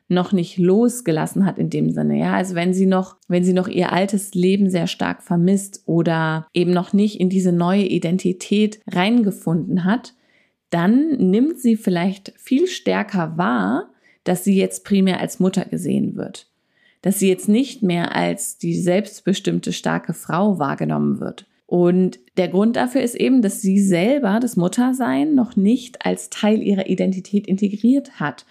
noch 0.07 0.31
nicht 0.31 0.57
losgelassen 0.57 1.45
hat 1.45 1.57
in 1.57 1.69
dem 1.69 1.89
Sinne. 1.89 2.19
Ja, 2.19 2.33
also 2.33 2.53
wenn 2.55 2.73
sie 2.73 2.85
noch, 2.85 3.17
wenn 3.27 3.43
sie 3.43 3.53
noch 3.53 3.67
ihr 3.67 3.91
altes 3.91 4.33
Leben 4.35 4.69
sehr 4.69 4.87
stark 4.87 5.23
vermisst 5.23 5.83
oder 5.85 6.47
eben 6.53 6.71
noch 6.71 6.93
nicht 6.93 7.19
in 7.19 7.29
diese 7.29 7.51
neue 7.51 7.85
Identität 7.85 8.79
reingefunden 8.87 9.83
hat, 9.83 10.13
dann 10.69 11.11
nimmt 11.17 11.59
sie 11.59 11.75
vielleicht 11.75 12.33
viel 12.37 12.67
stärker 12.67 13.37
wahr, 13.37 13.89
dass 14.23 14.43
sie 14.43 14.55
jetzt 14.55 14.83
primär 14.83 15.19
als 15.19 15.39
Mutter 15.39 15.65
gesehen 15.65 16.15
wird. 16.15 16.49
Dass 17.01 17.19
sie 17.19 17.29
jetzt 17.29 17.47
nicht 17.47 17.81
mehr 17.81 18.15
als 18.15 18.57
die 18.57 18.75
selbstbestimmte 18.75 19.73
starke 19.73 20.13
Frau 20.13 20.59
wahrgenommen 20.59 21.19
wird. 21.19 21.45
Und 21.67 22.19
der 22.37 22.47
Grund 22.47 22.75
dafür 22.75 23.01
ist 23.01 23.15
eben, 23.15 23.41
dass 23.41 23.61
sie 23.61 23.79
selber 23.79 24.39
das 24.39 24.55
Muttersein 24.55 25.33
noch 25.33 25.55
nicht 25.55 26.05
als 26.05 26.29
Teil 26.29 26.61
ihrer 26.61 26.87
Identität 26.87 27.47
integriert 27.47 28.19
hat 28.19 28.45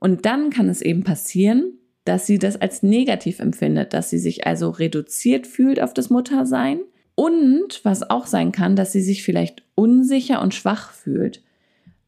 und 0.00 0.26
dann 0.26 0.50
kann 0.50 0.68
es 0.68 0.82
eben 0.82 1.04
passieren, 1.04 1.72
dass 2.04 2.26
sie 2.26 2.38
das 2.38 2.56
als 2.56 2.82
negativ 2.82 3.38
empfindet, 3.38 3.92
dass 3.92 4.10
sie 4.10 4.18
sich 4.18 4.46
also 4.46 4.70
reduziert 4.70 5.46
fühlt 5.46 5.80
auf 5.80 5.92
das 5.92 6.08
Muttersein 6.10 6.80
und 7.14 7.84
was 7.84 8.08
auch 8.08 8.26
sein 8.26 8.52
kann, 8.52 8.76
dass 8.76 8.92
sie 8.92 9.02
sich 9.02 9.22
vielleicht 9.22 9.62
unsicher 9.74 10.40
und 10.40 10.54
schwach 10.54 10.92
fühlt, 10.92 11.42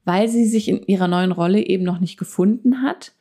weil 0.04 0.28
sie 0.28 0.46
sich 0.46 0.68
in 0.68 0.82
ihrer 0.86 1.08
neuen 1.08 1.32
Rolle 1.32 1.66
eben 1.66 1.84
noch 1.84 2.00
nicht 2.00 2.16
gefunden 2.16 2.82
hat, 2.82 3.12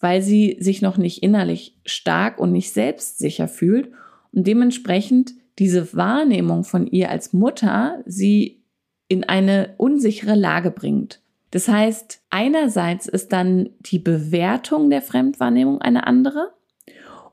weil 0.00 0.20
sie 0.20 0.56
sich 0.60 0.82
noch 0.82 0.98
nicht 0.98 1.22
innerlich 1.22 1.78
stark 1.86 2.38
und 2.38 2.52
nicht 2.52 2.72
selbstsicher 2.72 3.48
fühlt 3.48 3.90
und 4.32 4.46
dementsprechend 4.46 5.32
diese 5.58 5.94
Wahrnehmung 5.94 6.64
von 6.64 6.86
ihr 6.86 7.10
als 7.10 7.32
Mutter 7.32 8.02
sie 8.04 8.62
in 9.08 9.24
eine 9.24 9.74
unsichere 9.78 10.34
Lage 10.34 10.70
bringt. 10.70 11.20
Das 11.50 11.68
heißt, 11.68 12.22
einerseits 12.30 13.06
ist 13.06 13.32
dann 13.32 13.70
die 13.80 13.98
Bewertung 13.98 14.90
der 14.90 15.02
Fremdwahrnehmung 15.02 15.80
eine 15.80 16.06
andere 16.06 16.52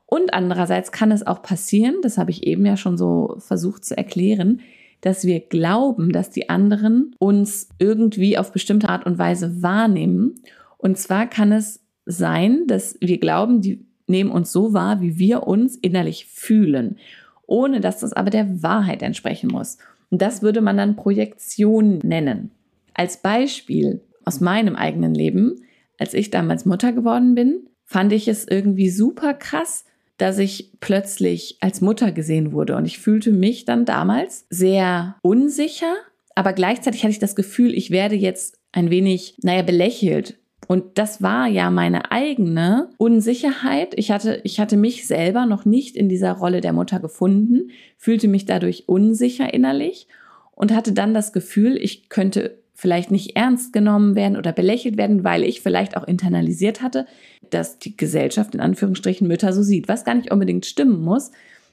und 0.06 0.32
andererseits 0.32 0.92
kann 0.92 1.10
es 1.10 1.26
auch 1.26 1.42
passieren, 1.42 1.96
das 2.02 2.16
habe 2.16 2.30
ich 2.30 2.46
eben 2.46 2.64
ja 2.64 2.76
schon 2.76 2.96
so 2.96 3.36
versucht 3.38 3.84
zu 3.84 3.96
erklären, 3.96 4.60
dass 5.00 5.24
wir 5.24 5.40
glauben, 5.40 6.12
dass 6.12 6.30
die 6.30 6.48
anderen 6.48 7.14
uns 7.18 7.68
irgendwie 7.78 8.38
auf 8.38 8.52
bestimmte 8.52 8.88
Art 8.88 9.04
und 9.04 9.18
Weise 9.18 9.62
wahrnehmen. 9.62 10.36
Und 10.78 10.96
zwar 10.96 11.26
kann 11.26 11.52
es 11.52 11.84
sein, 12.06 12.66
dass 12.66 12.96
wir 13.00 13.18
glauben, 13.18 13.60
die 13.60 13.84
nehmen 14.06 14.30
uns 14.30 14.52
so 14.52 14.72
wahr, 14.72 15.00
wie 15.00 15.18
wir 15.18 15.42
uns 15.42 15.76
innerlich 15.76 16.26
fühlen, 16.26 16.98
ohne 17.46 17.80
dass 17.80 18.00
das 18.00 18.12
aber 18.12 18.30
der 18.30 18.62
Wahrheit 18.62 19.02
entsprechen 19.02 19.50
muss. 19.50 19.78
Und 20.10 20.22
das 20.22 20.40
würde 20.40 20.60
man 20.60 20.76
dann 20.76 20.96
Projektion 20.96 21.98
nennen. 21.98 22.52
Als 22.94 23.20
Beispiel 23.20 24.00
aus 24.26 24.40
meinem 24.40 24.76
eigenen 24.76 25.14
Leben, 25.14 25.62
als 25.98 26.12
ich 26.12 26.30
damals 26.30 26.66
Mutter 26.66 26.92
geworden 26.92 27.34
bin, 27.34 27.70
fand 27.86 28.12
ich 28.12 28.28
es 28.28 28.46
irgendwie 28.46 28.90
super 28.90 29.32
krass, 29.32 29.86
dass 30.18 30.38
ich 30.38 30.72
plötzlich 30.80 31.56
als 31.60 31.80
Mutter 31.80 32.12
gesehen 32.12 32.52
wurde. 32.52 32.76
Und 32.76 32.84
ich 32.84 32.98
fühlte 32.98 33.32
mich 33.32 33.64
dann 33.64 33.84
damals 33.84 34.46
sehr 34.50 35.16
unsicher, 35.22 35.94
aber 36.34 36.52
gleichzeitig 36.52 37.02
hatte 37.02 37.12
ich 37.12 37.18
das 37.18 37.36
Gefühl, 37.36 37.72
ich 37.72 37.90
werde 37.90 38.16
jetzt 38.16 38.58
ein 38.72 38.90
wenig, 38.90 39.38
naja, 39.42 39.62
belächelt. 39.62 40.38
Und 40.66 40.98
das 40.98 41.22
war 41.22 41.46
ja 41.46 41.70
meine 41.70 42.10
eigene 42.10 42.90
Unsicherheit. 42.98 43.94
Ich 43.96 44.10
hatte, 44.10 44.40
ich 44.42 44.58
hatte 44.58 44.76
mich 44.76 45.06
selber 45.06 45.46
noch 45.46 45.64
nicht 45.64 45.96
in 45.96 46.08
dieser 46.08 46.32
Rolle 46.32 46.60
der 46.60 46.72
Mutter 46.72 46.98
gefunden, 46.98 47.70
fühlte 47.96 48.26
mich 48.26 48.46
dadurch 48.46 48.88
unsicher 48.88 49.54
innerlich 49.54 50.08
und 50.52 50.74
hatte 50.74 50.92
dann 50.92 51.14
das 51.14 51.32
Gefühl, 51.32 51.76
ich 51.76 52.08
könnte 52.08 52.58
vielleicht 52.76 53.10
nicht 53.10 53.36
ernst 53.36 53.72
genommen 53.72 54.14
werden 54.14 54.36
oder 54.36 54.52
belächelt 54.52 54.98
werden, 54.98 55.24
weil 55.24 55.42
ich 55.42 55.62
vielleicht 55.62 55.96
auch 55.96 56.04
internalisiert 56.06 56.82
hatte, 56.82 57.06
dass 57.48 57.78
die 57.78 57.96
Gesellschaft 57.96 58.54
in 58.54 58.60
Anführungsstrichen 58.60 59.26
Mütter 59.26 59.54
so 59.54 59.62
sieht, 59.62 59.88
was 59.88 60.04
gar 60.04 60.14
nicht 60.14 60.30
unbedingt 60.30 60.66
stimmen 60.66 61.02
muss. 61.02 61.30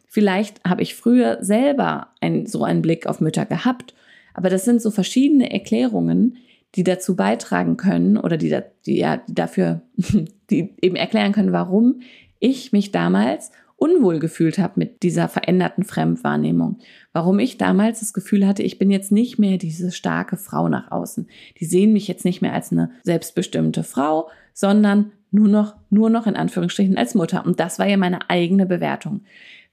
Vielleicht 0.07 0.63
habe 0.63 0.81
ich 0.81 0.95
früher 0.95 1.39
selber 1.41 2.07
ein, 2.21 2.45
so 2.45 2.63
einen 2.63 2.81
Blick 2.81 3.05
auf 3.05 3.19
Mütter 3.19 3.45
gehabt, 3.45 3.93
aber 4.33 4.49
das 4.49 4.63
sind 4.63 4.81
so 4.81 4.91
verschiedene 4.91 5.51
Erklärungen, 5.51 6.37
die 6.75 6.85
dazu 6.85 7.17
beitragen 7.17 7.75
können 7.75 8.17
oder 8.17 8.37
die, 8.37 8.57
die 8.85 8.97
ja 8.97 9.21
dafür, 9.27 9.81
die 10.49 10.73
eben 10.81 10.95
erklären 10.95 11.33
können, 11.33 11.51
warum 11.51 11.99
ich 12.39 12.71
mich 12.71 12.91
damals 12.91 13.51
unwohl 13.83 14.19
gefühlt 14.19 14.59
habe 14.59 14.75
mit 14.77 15.03
dieser 15.03 15.27
veränderten 15.27 15.83
Fremdwahrnehmung. 15.83 16.77
Warum 17.11 17.37
ich 17.39 17.57
damals 17.57 17.99
das 17.99 18.13
Gefühl 18.13 18.47
hatte, 18.47 18.63
ich 18.63 18.79
bin 18.79 18.89
jetzt 18.89 19.11
nicht 19.11 19.39
mehr 19.39 19.57
diese 19.57 19.91
starke 19.91 20.37
Frau 20.37 20.69
nach 20.69 20.89
außen. 20.89 21.27
Die 21.59 21.65
sehen 21.65 21.91
mich 21.91 22.07
jetzt 22.07 22.23
nicht 22.23 22.41
mehr 22.41 22.53
als 22.53 22.71
eine 22.71 22.91
selbstbestimmte 23.03 23.83
Frau, 23.83 24.29
sondern 24.53 25.11
nur 25.31 25.49
noch, 25.49 25.75
nur 25.89 26.09
noch 26.09 26.27
in 26.27 26.37
Anführungsstrichen 26.37 26.97
als 26.97 27.13
Mutter. 27.13 27.45
Und 27.45 27.59
das 27.59 27.77
war 27.77 27.85
ja 27.85 27.97
meine 27.97 28.29
eigene 28.29 28.65
Bewertung. 28.65 29.23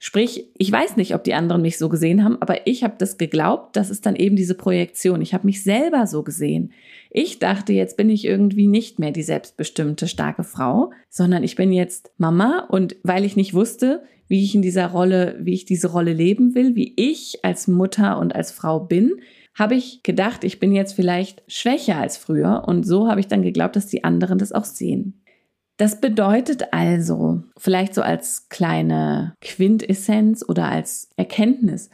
Sprich, 0.03 0.47
ich 0.57 0.71
weiß 0.71 0.97
nicht, 0.97 1.13
ob 1.13 1.23
die 1.23 1.35
anderen 1.35 1.61
mich 1.61 1.77
so 1.77 1.87
gesehen 1.87 2.23
haben, 2.23 2.41
aber 2.41 2.65
ich 2.65 2.83
habe 2.83 2.95
das 2.97 3.19
geglaubt, 3.19 3.75
das 3.75 3.91
ist 3.91 4.07
dann 4.07 4.15
eben 4.15 4.35
diese 4.35 4.55
Projektion. 4.55 5.21
Ich 5.21 5.35
habe 5.35 5.45
mich 5.45 5.61
selber 5.61 6.07
so 6.07 6.23
gesehen. 6.23 6.71
Ich 7.11 7.37
dachte, 7.37 7.71
jetzt 7.71 7.97
bin 7.97 8.09
ich 8.09 8.25
irgendwie 8.25 8.65
nicht 8.65 8.97
mehr 8.97 9.11
die 9.11 9.21
selbstbestimmte, 9.21 10.07
starke 10.07 10.43
Frau, 10.43 10.91
sondern 11.07 11.43
ich 11.43 11.55
bin 11.55 11.71
jetzt 11.71 12.09
Mama 12.17 12.65
und 12.67 12.95
weil 13.03 13.25
ich 13.25 13.35
nicht 13.35 13.53
wusste, 13.53 14.01
wie 14.27 14.43
ich 14.43 14.55
in 14.55 14.63
dieser 14.63 14.87
Rolle, 14.87 15.37
wie 15.39 15.53
ich 15.53 15.65
diese 15.65 15.91
Rolle 15.91 16.13
leben 16.13 16.55
will, 16.55 16.75
wie 16.75 16.93
ich 16.97 17.45
als 17.45 17.67
Mutter 17.67 18.17
und 18.17 18.33
als 18.33 18.51
Frau 18.51 18.79
bin, 18.79 19.11
habe 19.53 19.75
ich 19.75 20.01
gedacht, 20.01 20.43
ich 20.43 20.59
bin 20.59 20.73
jetzt 20.73 20.93
vielleicht 20.93 21.43
schwächer 21.45 21.97
als 21.97 22.17
früher 22.17 22.63
und 22.65 22.87
so 22.87 23.07
habe 23.07 23.19
ich 23.19 23.27
dann 23.27 23.43
geglaubt, 23.43 23.75
dass 23.75 23.85
die 23.85 24.03
anderen 24.03 24.39
das 24.39 24.51
auch 24.51 24.65
sehen. 24.65 25.20
Das 25.81 25.99
bedeutet 25.99 26.73
also, 26.73 27.41
vielleicht 27.57 27.95
so 27.95 28.03
als 28.03 28.49
kleine 28.49 29.33
Quintessenz 29.41 30.45
oder 30.47 30.69
als 30.69 31.09
Erkenntnis, 31.17 31.89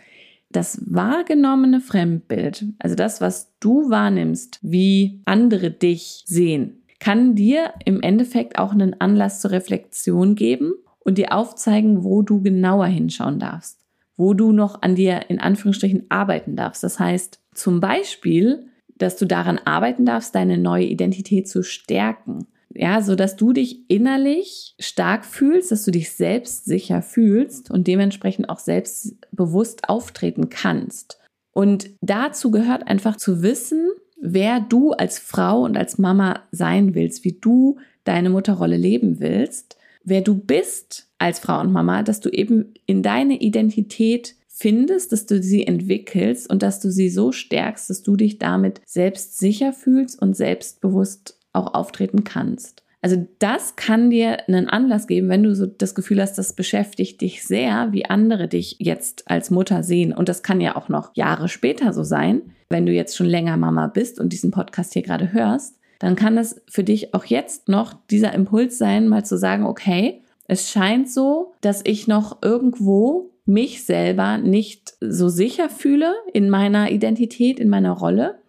das 0.50 0.82
wahrgenommene 0.86 1.80
Fremdbild, 1.80 2.66
also 2.80 2.96
das, 2.96 3.22
was 3.22 3.54
du 3.62 3.90
wahrnimmst, 3.90 4.60
wie 4.62 5.22
andere 5.24 5.72
dich 5.72 6.26
sehen, 6.26 6.84
kann 7.00 7.36
dir 7.36 7.72
im 7.86 8.02
Endeffekt 8.02 8.60
auch 8.60 8.74
einen 8.74 9.00
Anlass 9.00 9.40
zur 9.40 9.52
Reflexion 9.52 10.36
geben 10.36 10.74
und 11.00 11.18
dir 11.18 11.32
aufzeigen, 11.32 12.04
wo 12.04 12.24
du 12.24 12.42
genauer 12.42 12.88
hinschauen 12.88 13.40
darfst, 13.40 13.80
wo 14.18 14.34
du 14.34 14.52
noch 14.52 14.82
an 14.82 14.96
dir 14.96 15.30
in 15.30 15.40
Anführungsstrichen 15.40 16.08
arbeiten 16.10 16.58
darfst. 16.58 16.84
Das 16.84 17.00
heißt 17.00 17.40
zum 17.54 17.80
Beispiel, 17.80 18.68
dass 18.98 19.16
du 19.16 19.26
daran 19.26 19.62
arbeiten 19.64 20.04
darfst, 20.06 20.36
deine 20.36 20.58
neue 20.58 20.88
Identität 20.88 21.48
zu 21.48 21.64
stärken. 21.64 22.48
Ja, 22.80 23.02
so 23.02 23.16
dass 23.16 23.36
du 23.36 23.54
dich 23.54 23.90
innerlich 23.90 24.76
stark 24.78 25.26
fühlst, 25.26 25.72
dass 25.72 25.84
du 25.84 25.90
dich 25.90 26.12
selbstsicher 26.12 27.02
fühlst 27.02 27.72
und 27.72 27.88
dementsprechend 27.88 28.50
auch 28.50 28.60
selbstbewusst 28.60 29.90
auftreten 29.90 30.50
kannst. 30.50 31.20
Und 31.54 31.90
dazu 32.02 32.52
gehört 32.52 32.86
einfach 32.86 33.16
zu 33.16 33.42
wissen, 33.42 33.90
wer 34.22 34.60
du 34.60 34.92
als 34.92 35.18
Frau 35.18 35.64
und 35.64 35.76
als 35.76 35.98
Mama 35.98 36.44
sein 36.52 36.94
willst, 36.94 37.24
wie 37.24 37.40
du 37.42 37.80
deine 38.04 38.30
Mutterrolle 38.30 38.78
leben 38.78 39.20
willst, 39.20 39.76
wer 40.04 40.22
du 40.22 40.36
bist 40.36 41.10
als 41.18 41.40
Frau 41.40 41.60
und 41.60 41.72
Mama, 41.72 42.04
dass 42.04 42.20
du 42.20 42.30
eben 42.30 42.76
in 42.86 43.02
deine 43.02 43.42
Identität 43.42 44.36
findest, 44.48 45.12
dass 45.12 45.26
du 45.26 45.42
sie 45.42 45.66
entwickelst 45.66 46.48
und 46.48 46.62
dass 46.62 46.80
du 46.80 46.92
sie 46.92 47.10
so 47.10 47.32
stärkst, 47.32 47.90
dass 47.90 48.04
du 48.04 48.16
dich 48.16 48.38
damit 48.38 48.82
selbst 48.86 49.40
sicher 49.40 49.74
fühlst 49.74 50.22
und 50.22 50.36
selbstbewusst 50.36 51.37
auch 51.58 51.74
auftreten 51.74 52.24
kannst. 52.24 52.84
Also 53.02 53.28
das 53.40 53.76
kann 53.76 54.10
dir 54.10 54.48
einen 54.48 54.68
Anlass 54.68 55.08
geben, 55.08 55.30
wenn 55.30 55.44
du 55.44 55.56
so 55.56 55.66
das 55.66 55.94
Gefühl 55.94 56.22
hast, 56.22 56.38
das 56.38 56.54
beschäftigt 56.54 57.22
dich 57.22 57.44
sehr, 57.44 57.90
wie 57.92 58.06
andere 58.06 58.48
dich 58.48 58.78
jetzt 58.80 59.30
als 59.30 59.52
Mutter 59.52 59.84
sehen. 59.84 60.14
Und 60.14 60.30
das 60.30 60.44
kann 60.44 60.62
ja 60.62 60.76
auch 60.76 60.90
noch 60.90 61.12
Jahre 61.16 61.48
später 61.48 61.94
so 61.94 62.04
sein. 62.04 62.42
Wenn 62.70 62.86
du 62.86 62.92
jetzt 62.92 63.16
schon 63.16 63.28
länger 63.28 63.56
Mama 63.56 63.88
bist 63.88 64.20
und 64.20 64.34
diesen 64.34 64.52
Podcast 64.52 64.94
hier 64.94 65.04
gerade 65.04 65.32
hörst, 65.32 65.76
dann 66.00 66.16
kann 66.16 66.38
es 66.38 66.62
für 66.68 66.84
dich 66.84 67.14
auch 67.14 67.26
jetzt 67.26 67.70
noch 67.70 67.94
dieser 68.10 68.34
Impuls 68.34 68.78
sein, 68.78 69.08
mal 69.08 69.26
zu 69.26 69.38
sagen, 69.38 69.66
okay, 69.66 70.22
es 70.48 70.70
scheint 70.70 71.10
so, 71.10 71.54
dass 71.62 71.82
ich 71.86 72.08
noch 72.08 72.42
irgendwo 72.42 73.32
mich 73.46 73.86
selber 73.86 74.38
nicht 74.38 74.94
so 75.00 75.30
sicher 75.30 75.70
fühle 75.70 76.14
in 76.34 76.50
meiner 76.50 76.92
Identität, 76.92 77.60
in 77.60 77.70
meiner 77.70 77.94
Rolle 77.94 78.40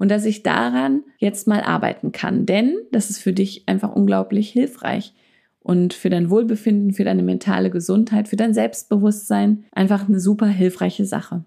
und 0.00 0.10
dass 0.10 0.24
ich 0.24 0.42
daran 0.42 1.02
jetzt 1.18 1.46
mal 1.46 1.60
arbeiten 1.60 2.10
kann. 2.10 2.46
Denn 2.46 2.74
das 2.90 3.10
ist 3.10 3.18
für 3.18 3.34
dich 3.34 3.64
einfach 3.66 3.94
unglaublich 3.94 4.48
hilfreich 4.48 5.12
und 5.60 5.92
für 5.92 6.08
dein 6.08 6.30
Wohlbefinden, 6.30 6.92
für 6.92 7.04
deine 7.04 7.22
mentale 7.22 7.70
Gesundheit, 7.70 8.26
für 8.26 8.36
dein 8.36 8.54
Selbstbewusstsein 8.54 9.64
einfach 9.72 10.08
eine 10.08 10.18
super 10.18 10.46
hilfreiche 10.46 11.04
Sache. 11.04 11.44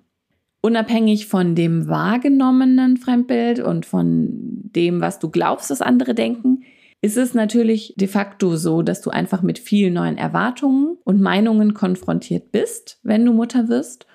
Unabhängig 0.61 1.25
von 1.25 1.55
dem 1.55 1.87
wahrgenommenen 1.87 2.97
Fremdbild 2.97 3.59
und 3.59 3.87
von 3.87 4.29
dem, 4.75 5.01
was 5.01 5.17
du 5.17 5.29
glaubst, 5.29 5.71
dass 5.71 5.81
andere 5.81 6.13
denken, 6.13 6.61
ist 7.01 7.17
es 7.17 7.33
natürlich 7.33 7.95
de 7.97 8.07
facto 8.07 8.55
so, 8.55 8.83
dass 8.83 9.01
du 9.01 9.09
einfach 9.09 9.41
mit 9.41 9.57
vielen 9.57 9.95
neuen 9.95 10.17
Erwartungen 10.17 10.95
und 11.03 11.19
Meinungen 11.19 11.73
konfrontiert 11.73 12.51
bist, 12.51 12.99
wenn 13.01 13.25
du 13.25 13.33
Mutter 13.33 13.67
wirst. 13.67 14.05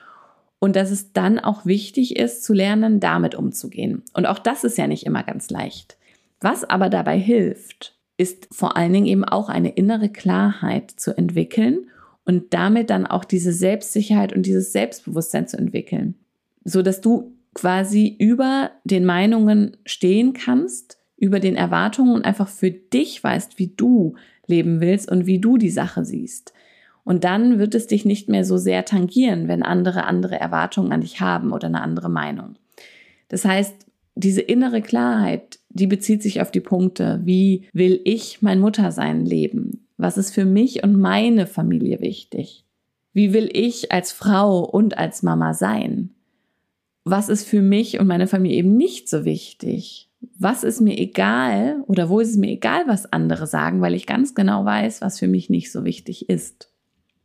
Und 0.61 0.77
dass 0.77 0.91
es 0.91 1.13
dann 1.13 1.39
auch 1.39 1.67
wichtig 1.67 2.17
ist, 2.17 2.43
zu 2.43 2.53
lernen, 2.53 3.01
damit 3.01 3.35
umzugehen. 3.35 4.03
Und 4.13 4.27
auch 4.27 4.39
das 4.39 4.65
ist 4.65 4.77
ja 4.77 4.87
nicht 4.87 5.07
immer 5.07 5.23
ganz 5.23 5.51
leicht. 5.51 5.97
Was 6.41 6.65
aber 6.65 6.89
dabei 6.89 7.19
hilft, 7.19 7.97
ist 8.17 8.49
vor 8.51 8.77
allen 8.77 8.93
Dingen 8.93 9.07
eben 9.07 9.25
auch 9.25 9.49
eine 9.49 9.71
innere 9.71 10.09
Klarheit 10.09 10.91
zu 10.91 11.17
entwickeln 11.17 11.87
und 12.25 12.53
damit 12.53 12.91
dann 12.91 13.07
auch 13.07 13.25
diese 13.25 13.53
Selbstsicherheit 13.53 14.33
und 14.33 14.47
dieses 14.47 14.73
Selbstbewusstsein 14.73 15.47
zu 15.47 15.57
entwickeln, 15.57 16.17
so 16.65 16.83
dass 16.83 17.01
du 17.01 17.33
quasi 17.55 18.17
über 18.19 18.73
den 18.85 19.05
Meinungen 19.05 19.77
stehen 19.87 20.33
kannst 20.33 20.99
über 21.19 21.41
den 21.41 21.57
Erwartungen 21.57 22.15
und 22.15 22.25
einfach 22.25 22.49
für 22.49 22.71
dich 22.71 23.23
weißt, 23.23 23.59
wie 23.59 23.75
du 23.77 24.15
leben 24.47 24.81
willst 24.81 25.11
und 25.11 25.27
wie 25.27 25.41
du 25.41 25.59
die 25.59 25.71
Sache 25.71 26.05
siehst. 26.05 26.53
Und 27.09 27.25
dann 27.25 27.59
wird 27.59 27.75
es 27.75 27.87
dich 27.87 28.05
nicht 28.05 28.29
mehr 28.29 28.45
so 28.45 28.59
sehr 28.59 28.85
tangieren, 28.85 29.49
wenn 29.49 29.63
andere 29.63 30.05
andere 30.05 30.39
Erwartungen 30.39 30.93
an 30.93 31.01
dich 31.01 31.23
haben 31.23 31.53
oder 31.53 31.69
eine 31.69 31.81
andere 31.81 32.11
Meinung. 32.11 32.57
Das 33.29 33.47
heißt, 33.47 33.87
diese 34.15 34.43
innere 34.43 34.83
Klarheit, 34.83 35.59
die 35.71 35.87
bezieht 35.87 36.23
sich 36.23 36.43
auf 36.43 36.51
die 36.51 36.61
Punkte, 36.61 37.23
wie 37.25 37.67
will 37.73 37.99
ich 38.05 38.43
mein 38.43 38.61
Muttersein 38.61 39.25
leben? 39.25 39.87
Was 39.97 40.19
ist 40.19 40.35
für 40.35 40.45
mich 40.45 40.85
und 40.85 41.01
meine 41.01 41.47
Familie 41.47 42.03
wichtig? 42.03 42.67
Wie 43.15 43.33
will 43.33 43.49
ich 43.55 43.91
als 43.91 44.13
Frau 44.13 44.61
und 44.63 44.99
als 44.99 45.23
Mama 45.23 45.55
sein? 45.55 46.11
Was 47.05 47.31
ist 47.31 47.49
für 47.49 47.63
mich 47.63 47.99
und 47.99 48.07
meine 48.07 48.27
Familie 48.27 48.59
eben 48.59 48.77
nicht 48.77 49.09
so 49.09 49.25
wichtig? 49.25 50.11
was 50.37 50.65
ist 50.65 50.81
mir 50.81 50.99
egal 50.99 51.85
oder 51.87 52.09
wo 52.09 52.19
ist 52.19 52.31
es 52.31 52.37
mir 52.37 52.51
egal, 52.51 52.83
was 52.89 53.13
andere 53.13 53.47
sagen, 53.47 53.81
weil 53.81 53.95
ich 53.95 54.05
ganz 54.05 54.35
genau 54.35 54.65
weiß, 54.65 55.01
was 55.01 55.21
für 55.21 55.29
mich 55.29 55.49
nicht 55.49 55.71
so 55.71 55.85
wichtig 55.85 56.29
ist. 56.29 56.73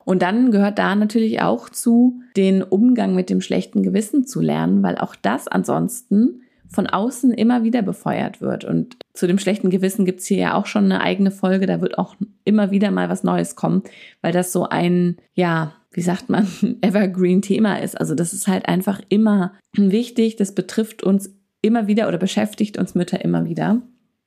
Und 0.06 0.22
dann 0.22 0.52
gehört 0.52 0.80
da 0.80 0.96
natürlich 0.96 1.42
auch 1.42 1.70
zu, 1.70 2.22
den 2.36 2.62
Umgang 2.62 3.16
mit 3.16 3.30
dem 3.30 3.42
schlechten 3.42 3.84
Gewissen 3.84 4.26
zu 4.26 4.42
lernen, 4.42 4.84
weil 4.84 4.98
auch 4.98 5.16
das 5.16 5.48
ansonsten 5.48 6.42
von 6.68 6.88
außen 6.88 7.32
immer 7.32 7.64
wieder 7.64 7.82
befeuert 7.82 8.42
wird. 8.42 8.66
Und 8.66 8.98
zu 9.14 9.28
dem 9.28 9.38
schlechten 9.38 9.70
Gewissen 9.70 10.06
gibt's 10.06 10.26
hier 10.26 10.38
ja 10.38 10.54
auch 10.56 10.66
schon 10.66 10.86
eine 10.86 11.02
eigene 11.02 11.32
Folge, 11.32 11.68
da 11.68 11.82
wird 11.82 11.98
auch 11.98 12.16
immer 12.44 12.72
wieder 12.72 12.92
mal 12.92 13.10
was 13.10 13.24
Neues 13.24 13.56
kommen, 13.56 13.84
weil 14.22 14.34
das 14.34 14.52
so 14.52 14.68
ein, 14.68 15.18
ja, 15.36 15.74
wie 15.92 16.02
sagt 16.02 16.30
man, 16.30 16.48
Evergreen-Thema 16.82 17.78
ist. 17.78 18.00
Also 18.00 18.16
das 18.16 18.34
ist 18.34 18.48
halt 18.48 18.68
einfach 18.68 19.02
immer 19.10 19.54
wichtig, 19.76 20.36
das 20.36 20.54
betrifft 20.54 21.04
uns 21.04 21.30
immer 21.62 21.88
wieder 21.88 22.08
oder 22.08 22.18
beschäftigt 22.18 22.78
uns 22.78 22.96
Mütter 22.96 23.24
immer 23.24 23.46
wieder. 23.46 23.82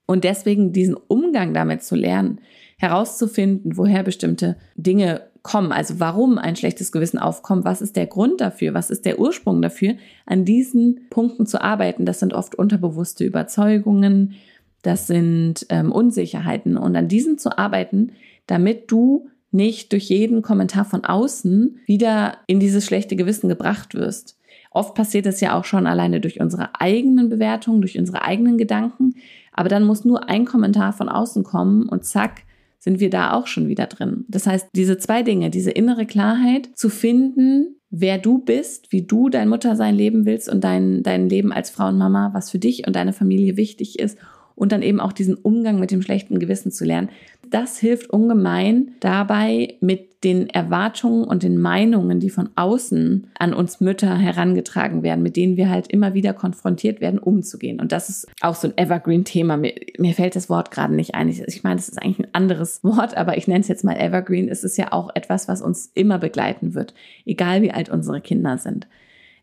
Und 0.07 0.23
deswegen 0.23 0.73
diesen 0.73 0.95
Umgang 0.95 1.53
damit 1.53 1.83
zu 1.83 1.97
lernen, 1.97 2.41
herauszufinden, 2.79 3.77
woher 3.77 4.05
bestimmte 4.05 4.57
Dinge 4.77 5.23
kommen, 5.47 5.71
also 5.71 6.01
warum 6.01 6.39
ein 6.39 6.57
schlechtes 6.57 6.91
Gewissen 6.91 7.21
aufkommt, 7.21 7.65
was 7.65 7.81
ist 7.81 7.95
der 7.95 8.07
Grund 8.07 8.41
dafür, 8.41 8.75
was 8.75 8.91
ist 8.91 9.07
der 9.07 9.21
Ursprung 9.21 9.63
dafür, 9.63 9.95
an 10.27 10.45
diesen 10.45 11.07
Punkten 11.09 11.47
zu 11.47 11.63
arbeiten. 11.63 12.05
Das 12.05 12.19
sind 12.19 12.35
oft 12.35 12.57
unterbewusste 12.57 13.25
Überzeugungen, 13.25 14.35
das 14.83 15.07
sind 15.07 15.65
ähm, 15.69 15.93
Unsicherheiten 15.93 16.77
und 16.77 16.97
an 16.97 17.07
diesen 17.07 17.39
zu 17.39 17.57
arbeiten, 17.57 18.11
damit 18.49 18.91
du 18.91 19.29
nicht 19.53 19.93
durch 19.93 20.09
jeden 20.09 20.43
Kommentar 20.43 20.85
von 20.85 21.05
außen 21.05 21.79
wieder 21.87 22.39
in 22.49 22.59
dieses 22.59 22.85
schlechte 22.85 23.15
Gewissen 23.15 23.49
gebracht 23.49 23.95
wirst. 23.95 24.37
Oft 24.73 24.97
passiert 24.97 25.27
es 25.27 25.41
ja 25.41 25.57
auch 25.57 25.65
schon 25.65 25.87
alleine 25.87 26.21
durch 26.21 26.41
unsere 26.41 26.81
eigenen 26.81 27.29
Bewertungen, 27.29 27.81
durch 27.83 27.97
unsere 27.97 28.23
eigenen 28.23 28.59
Gedanken. 28.59 29.15
Aber 29.53 29.69
dann 29.69 29.85
muss 29.85 30.05
nur 30.05 30.29
ein 30.29 30.45
Kommentar 30.45 30.93
von 30.93 31.09
außen 31.09 31.45
kommen 31.45 31.89
und 31.89 32.05
zack, 32.05 32.43
sind 32.79 33.01
wir 33.01 33.11
da 33.11 33.33
auch 33.33 33.47
schon 33.47 33.69
wieder 33.69 33.87
drin. 33.87 34.25
Das 34.29 34.47
heißt, 34.47 34.69
diese 34.75 34.99
zwei 34.99 35.23
Dinge, 35.23 35.51
diese 35.51 35.71
innere 35.71 36.07
Klarheit 36.07 36.71
zu 36.75 36.89
finden, 36.89 37.77
wer 37.91 38.19
du 38.19 38.39
bist, 38.39 38.93
wie 38.93 39.03
du 39.03 39.29
dein 39.29 39.49
Muttersein 39.49 39.95
leben 39.95 40.27
willst 40.27 40.49
und 40.49 40.63
dein, 40.63 41.03
dein 41.03 41.29
Leben 41.29 41.53
als 41.53 41.71
Frau 41.71 41.89
und 41.89 41.99
Mama, 41.99 42.31
was 42.35 42.51
für 42.51 42.59
dich 42.59 42.87
und 42.87 42.97
deine 42.97 43.13
Familie 43.13 43.57
wichtig 43.57 43.99
ist 43.99 44.19
und 44.55 44.73
dann 44.73 44.83
eben 44.83 45.01
auch 45.01 45.13
diesen 45.13 45.37
Umgang 45.37 45.79
mit 45.79 45.91
dem 45.91 46.03
schlechten 46.03 46.39
Gewissen 46.39 46.73
zu 46.73 46.85
lernen. 46.85 47.11
Das 47.51 47.79
hilft 47.79 48.11
ungemein 48.11 48.93
dabei, 49.01 49.77
mit 49.81 50.25
den 50.25 50.51
Erwartungen 50.51 51.25
und 51.25 51.43
den 51.43 51.59
Meinungen, 51.59 52.19
die 52.19 52.31
von 52.31 52.49
außen 52.57 53.29
an 53.39 53.55
uns 53.55 53.81
Mütter 53.81 54.17
herangetragen 54.17 55.03
werden, 55.03 55.23
mit 55.23 55.37
denen 55.37 55.57
wir 55.57 55.71
halt 55.71 55.87
immer 55.89 56.15
wieder 56.15 56.33
konfrontiert 56.33 57.01
werden, 57.01 57.19
umzugehen. 57.19 57.81
Und 57.81 57.93
das 57.93 58.09
ist 58.09 58.27
auch 58.41 58.57
so 58.57 58.69
ein 58.69 58.77
Evergreen-Thema. 58.77 59.57
Mir, 59.57 59.75
mir, 59.99 60.15
fällt 60.15 60.35
das 60.35 60.49
Wort 60.49 60.71
gerade 60.71 60.95
nicht 60.95 61.15
ein. 61.15 61.29
Ich, 61.29 61.41
ich 61.43 61.63
meine, 61.63 61.77
das 61.77 61.89
ist 61.89 62.03
eigentlich 62.03 62.27
ein 62.27 62.35
anderes 62.35 62.83
Wort, 62.83 63.17
aber 63.17 63.37
ich 63.37 63.47
nenne 63.47 63.61
es 63.61 63.69
jetzt 63.69 63.85
mal 63.85 63.97
Evergreen. 63.97 64.49
Es 64.49 64.65
ist 64.65 64.77
ja 64.77 64.93
auch 64.93 65.11
etwas, 65.15 65.47
was 65.47 65.63
uns 65.63 65.93
immer 65.95 66.19
begleiten 66.19 66.75
wird, 66.75 66.95
egal 67.25 67.63
wie 67.63 67.73
alt 67.73 67.89
unsere 67.89 68.21
Kinder 68.21 68.59
sind. 68.59 68.89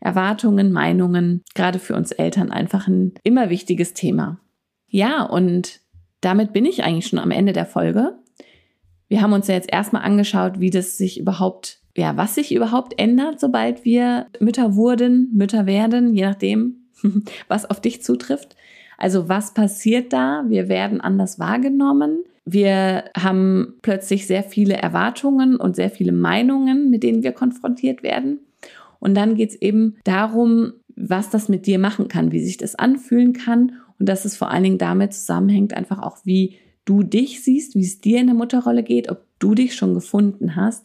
Erwartungen, 0.01 0.73
Meinungen, 0.73 1.43
gerade 1.55 1.79
für 1.79 1.95
uns 1.95 2.11
Eltern 2.11 2.51
einfach 2.51 2.87
ein 2.87 3.13
immer 3.23 3.49
wichtiges 3.49 3.93
Thema. 3.93 4.39
Ja, 4.87 5.23
und 5.23 5.79
damit 6.25 6.53
bin 6.53 6.65
ich 6.65 6.83
eigentlich 6.83 7.07
schon 7.07 7.19
am 7.19 7.31
Ende 7.31 7.53
der 7.53 7.65
Folge. 7.65 8.17
Wir 9.07 9.21
haben 9.21 9.33
uns 9.33 9.47
ja 9.47 9.55
jetzt 9.55 9.71
erstmal 9.71 10.03
angeschaut, 10.03 10.59
wie 10.59 10.69
das 10.69 10.97
sich 10.97 11.19
überhaupt, 11.19 11.79
ja, 11.95 12.17
was 12.17 12.35
sich 12.35 12.53
überhaupt 12.53 12.99
ändert, 12.99 13.39
sobald 13.39 13.85
wir 13.85 14.27
Mütter 14.39 14.75
wurden, 14.75 15.29
Mütter 15.33 15.65
werden, 15.65 16.13
je 16.13 16.23
nachdem, 16.23 16.87
was 17.47 17.69
auf 17.69 17.81
dich 17.81 18.01
zutrifft. 18.01 18.55
Also 18.97 19.27
was 19.27 19.53
passiert 19.53 20.13
da? 20.13 20.45
Wir 20.47 20.69
werden 20.69 21.01
anders 21.01 21.39
wahrgenommen. 21.39 22.23
Wir 22.45 23.05
haben 23.17 23.75
plötzlich 23.81 24.27
sehr 24.27 24.43
viele 24.43 24.75
Erwartungen 24.75 25.55
und 25.55 25.75
sehr 25.75 25.89
viele 25.89 26.11
Meinungen, 26.11 26.89
mit 26.89 27.03
denen 27.03 27.23
wir 27.23 27.31
konfrontiert 27.31 28.03
werden. 28.03 28.39
Und 28.99 29.15
dann 29.15 29.35
geht 29.35 29.51
es 29.51 29.61
eben 29.61 29.97
darum, 30.03 30.73
was 30.95 31.29
das 31.29 31.49
mit 31.49 31.65
dir 31.67 31.79
machen 31.79 32.07
kann, 32.07 32.31
wie 32.31 32.43
sich 32.43 32.57
das 32.57 32.75
anfühlen 32.75 33.33
kann 33.33 33.73
und 34.03 34.09
dass 34.09 34.25
es 34.25 34.35
vor 34.35 34.51
allen 34.51 34.63
Dingen 34.63 34.77
damit 34.77 35.13
zusammenhängt, 35.13 35.73
einfach 35.73 35.99
auch, 35.99 36.17
wie 36.25 36.57
du 36.83 37.03
dich 37.03 37.41
siehst, 37.41 37.73
wie 37.73 37.83
es 37.83 38.01
dir 38.01 38.19
in 38.19 38.27
der 38.27 38.35
Mutterrolle 38.35 38.83
geht, 38.83 39.09
ob 39.09 39.23
du 39.39 39.55
dich 39.55 39.75
schon 39.75 39.93
gefunden 39.93 40.57
hast 40.57 40.83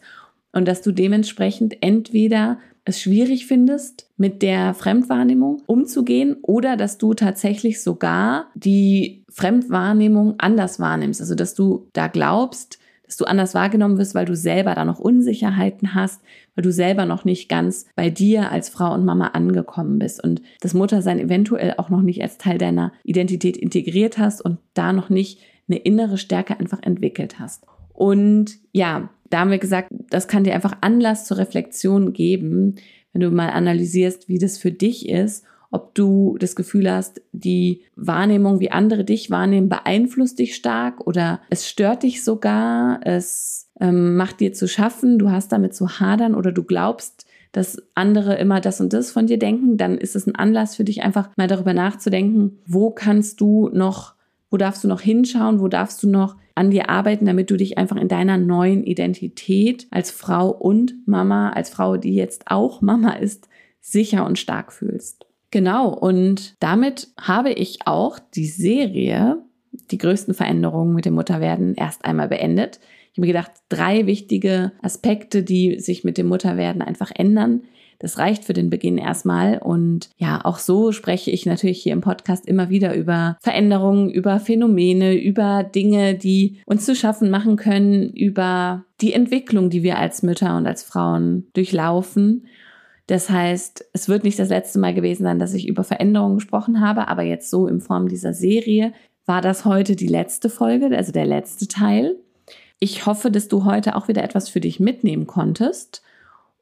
und 0.53 0.69
dass 0.69 0.81
du 0.81 0.93
dementsprechend 0.93 1.83
entweder 1.83 2.59
es 2.85 3.01
schwierig 3.01 3.45
findest, 3.45 4.09
mit 4.15 4.41
der 4.41 4.73
Fremdwahrnehmung 4.73 5.61
umzugehen 5.65 6.37
oder 6.43 6.77
dass 6.77 6.97
du 6.97 7.13
tatsächlich 7.13 7.83
sogar 7.83 8.47
die 8.55 9.25
Fremdwahrnehmung 9.27 10.35
anders 10.37 10.79
wahrnimmst. 10.79 11.19
Also 11.19 11.35
dass 11.35 11.55
du 11.55 11.89
da 11.91 12.07
glaubst, 12.07 12.79
dass 13.09 13.17
du 13.17 13.25
anders 13.25 13.55
wahrgenommen 13.55 13.97
wirst, 13.97 14.13
weil 14.13 14.25
du 14.25 14.35
selber 14.35 14.75
da 14.75 14.85
noch 14.85 14.99
Unsicherheiten 14.99 15.95
hast, 15.95 16.21
weil 16.53 16.61
du 16.61 16.71
selber 16.71 17.05
noch 17.07 17.25
nicht 17.25 17.49
ganz 17.49 17.87
bei 17.95 18.11
dir 18.11 18.51
als 18.51 18.69
Frau 18.69 18.93
und 18.93 19.03
Mama 19.03 19.29
angekommen 19.29 19.97
bist 19.97 20.23
und 20.23 20.43
das 20.61 20.75
Muttersein 20.75 21.19
eventuell 21.19 21.73
auch 21.77 21.89
noch 21.89 22.03
nicht 22.03 22.21
als 22.21 22.37
Teil 22.37 22.59
deiner 22.59 22.93
Identität 23.03 23.57
integriert 23.57 24.19
hast 24.19 24.45
und 24.45 24.59
da 24.75 24.93
noch 24.93 25.09
nicht 25.09 25.39
eine 25.67 25.79
innere 25.79 26.19
Stärke 26.19 26.59
einfach 26.59 26.83
entwickelt 26.83 27.39
hast. 27.39 27.65
Und 27.93 28.59
ja, 28.73 29.09
da 29.31 29.39
haben 29.39 29.49
wir 29.49 29.57
gesagt, 29.57 29.89
das 30.11 30.27
kann 30.27 30.43
dir 30.43 30.53
einfach 30.53 30.77
Anlass 30.81 31.25
zur 31.25 31.37
Reflexion 31.37 32.13
geben, 32.13 32.75
wenn 33.11 33.21
du 33.21 33.31
mal 33.31 33.49
analysierst, 33.49 34.29
wie 34.29 34.37
das 34.37 34.59
für 34.59 34.71
dich 34.71 35.09
ist 35.09 35.45
ob 35.71 35.93
du 35.93 36.37
das 36.39 36.55
Gefühl 36.55 36.91
hast, 36.91 37.21
die 37.31 37.83
Wahrnehmung, 37.95 38.59
wie 38.59 38.71
andere 38.71 39.03
dich 39.03 39.29
wahrnehmen, 39.29 39.69
beeinflusst 39.69 40.39
dich 40.39 40.55
stark 40.55 41.05
oder 41.05 41.41
es 41.49 41.69
stört 41.69 42.03
dich 42.03 42.23
sogar, 42.23 43.01
es 43.03 43.69
ähm, 43.79 44.15
macht 44.15 44.39
dir 44.39 44.53
zu 44.53 44.67
schaffen, 44.67 45.19
du 45.19 45.29
hast 45.29 45.51
damit 45.51 45.75
zu 45.75 45.99
hadern 45.99 46.35
oder 46.35 46.51
du 46.51 46.63
glaubst, 46.63 47.25
dass 47.51 47.81
andere 47.95 48.35
immer 48.35 48.61
das 48.61 48.81
und 48.81 48.93
das 48.93 49.11
von 49.11 49.27
dir 49.27 49.39
denken, 49.39 49.77
dann 49.77 49.97
ist 49.97 50.15
es 50.15 50.27
ein 50.27 50.35
Anlass 50.35 50.75
für 50.75 50.83
dich 50.83 51.03
einfach 51.03 51.29
mal 51.35 51.47
darüber 51.47 51.73
nachzudenken, 51.73 52.59
wo 52.65 52.91
kannst 52.91 53.41
du 53.41 53.69
noch, 53.69 54.13
wo 54.51 54.57
darfst 54.57 54.83
du 54.83 54.87
noch 54.87 55.01
hinschauen, 55.01 55.59
wo 55.59 55.67
darfst 55.67 56.01
du 56.03 56.09
noch 56.09 56.35
an 56.55 56.71
dir 56.71 56.89
arbeiten, 56.89 57.25
damit 57.25 57.49
du 57.49 57.57
dich 57.57 57.77
einfach 57.77 57.95
in 57.95 58.07
deiner 58.07 58.37
neuen 58.37 58.83
Identität 58.83 59.87
als 59.91 60.11
Frau 60.11 60.49
und 60.49 61.07
Mama, 61.07 61.51
als 61.51 61.69
Frau, 61.69 61.97
die 61.97 62.15
jetzt 62.15 62.43
auch 62.47 62.81
Mama 62.81 63.13
ist, 63.13 63.47
sicher 63.79 64.25
und 64.25 64.37
stark 64.37 64.73
fühlst. 64.73 65.28
Genau, 65.51 65.89
und 65.89 66.55
damit 66.59 67.07
habe 67.19 67.51
ich 67.51 67.79
auch 67.85 68.19
die 68.35 68.45
Serie, 68.45 69.41
die 69.91 69.97
größten 69.97 70.33
Veränderungen 70.33 70.93
mit 70.93 71.05
dem 71.05 71.15
Mutterwerden, 71.15 71.75
erst 71.75 72.05
einmal 72.05 72.27
beendet. 72.27 72.79
Ich 73.11 73.17
habe 73.17 73.21
mir 73.21 73.33
gedacht, 73.33 73.51
drei 73.69 74.05
wichtige 74.05 74.71
Aspekte, 74.81 75.41
die 75.41 75.79
sich 75.79 76.03
mit 76.03 76.17
dem 76.17 76.27
Mutterwerden 76.27 76.81
einfach 76.81 77.11
ändern. 77.13 77.63
Das 77.99 78.17
reicht 78.17 78.45
für 78.45 78.53
den 78.53 78.69
Beginn 78.69 78.97
erstmal. 78.97 79.57
Und 79.57 80.09
ja, 80.17 80.39
auch 80.43 80.57
so 80.57 80.93
spreche 80.93 81.31
ich 81.31 81.45
natürlich 81.45 81.83
hier 81.83 81.93
im 81.93 82.01
Podcast 82.01 82.47
immer 82.47 82.69
wieder 82.69 82.95
über 82.95 83.37
Veränderungen, 83.41 84.09
über 84.09 84.39
Phänomene, 84.39 85.15
über 85.15 85.63
Dinge, 85.63 86.15
die 86.15 86.61
uns 86.65 86.85
zu 86.85 86.95
schaffen 86.95 87.29
machen 87.29 87.57
können, 87.57 88.09
über 88.13 88.85
die 89.01 89.13
Entwicklung, 89.13 89.69
die 89.69 89.83
wir 89.83 89.97
als 89.97 90.23
Mütter 90.23 90.55
und 90.55 90.65
als 90.65 90.83
Frauen 90.83 91.47
durchlaufen. 91.53 92.47
Das 93.09 93.27
heißt, 93.27 93.85
es 93.91 94.07
wird 94.07 94.23
nicht 94.23 94.37
das 94.37 94.49
letzte 94.49 94.77
Mal 94.77 94.93
gewesen 94.93 95.23
sein, 95.23 95.39
dass 95.39 95.55
ich 95.55 95.67
über 95.67 95.83
Veränderungen 95.83 96.35
gesprochen 96.35 96.79
habe, 96.79 97.07
aber 97.07 97.23
jetzt 97.23 97.49
so 97.49 97.65
in 97.65 97.81
Form 97.81 98.07
dieser 98.07 98.35
Serie 98.35 98.93
war 99.25 99.41
das 99.41 99.65
heute 99.65 99.95
die 99.95 100.07
letzte 100.07 100.47
Folge, 100.47 100.95
also 100.95 101.11
der 101.11 101.25
letzte 101.25 101.67
Teil. 101.67 102.17
Ich 102.77 103.07
hoffe, 103.07 103.31
dass 103.31 103.47
du 103.47 103.65
heute 103.65 103.95
auch 103.95 104.09
wieder 104.09 104.23
etwas 104.23 104.47
für 104.47 104.59
dich 104.59 104.79
mitnehmen 104.79 105.25
konntest. 105.25 106.03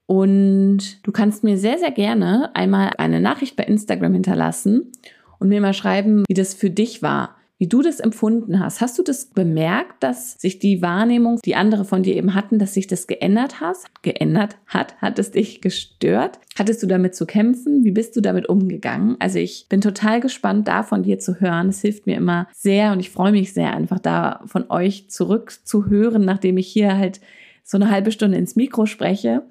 Und 0.06 1.06
du 1.06 1.12
kannst 1.12 1.44
mir 1.44 1.58
sehr, 1.58 1.80
sehr 1.80 1.92
gerne 1.92 2.56
einmal 2.56 2.92
eine 2.98 3.20
Nachricht 3.20 3.58
bei 3.58 3.64
Instagram 3.64 4.14
hinterlassen 4.14 4.94
und 5.40 5.50
mir 5.50 5.60
mal 5.60 5.74
schreiben, 5.74 6.24
wie 6.30 6.34
das 6.34 6.54
für 6.54 6.70
dich 6.70 7.02
war 7.02 7.36
wie 7.58 7.68
du 7.68 7.82
das 7.82 8.00
empfunden 8.00 8.60
hast. 8.60 8.82
Hast 8.82 8.98
du 9.00 9.04
das 9.04 9.26
bemerkt, 9.26 10.04
dass 10.04 10.40
sich 10.40 10.60
die 10.60 10.82
Wahrnehmung, 10.82 11.40
die 11.44 11.56
andere 11.56 11.86
von 11.86 12.04
dir 12.04 12.16
eben 12.16 12.36
hatten, 12.36 12.60
dass 12.60 12.74
sich 12.74 12.88
das 12.88 13.08
geändert 13.08 13.60
hat? 13.60 13.78
Geändert 14.04 14.58
hat? 14.68 14.96
Hat 14.98 15.18
es 15.18 15.32
dich 15.32 15.62
gestört? 15.62 16.40
Hattest 16.58 16.84
du 16.84 16.88
damit 16.88 17.16
zu 17.16 17.26
kämpfen? 17.26 17.84
Wie 17.84 17.92
bist 17.92 18.16
du 18.16 18.22
damit 18.22 18.48
umgegangen? 18.48 19.18
Also 19.20 19.40
ich 19.40 19.66
bin 19.70 19.82
total 19.82 20.22
gespannt, 20.22 20.68
da 20.68 20.84
von 20.84 21.04
dir 21.04 21.20
zu 21.20 21.40
hören. 21.40 21.70
Es 21.70 21.82
hilft 21.82 22.06
mir 22.06 22.18
immer 22.18 22.48
sehr 22.54 22.92
und 22.92 23.00
ich 23.00 23.10
freue 23.10 23.32
mich 23.32 23.54
sehr, 23.54 23.74
einfach 23.74 24.00
da 24.00 24.42
von 24.46 24.70
euch 24.70 25.10
zurückzuhören, 25.10 26.26
nachdem 26.26 26.58
ich 26.58 26.68
hier 26.68 26.98
halt 26.98 27.22
so 27.64 27.78
eine 27.78 27.92
halbe 27.92 28.12
Stunde 28.12 28.38
ins 28.38 28.56
Mikro 28.56 28.86
spreche. 28.86 29.44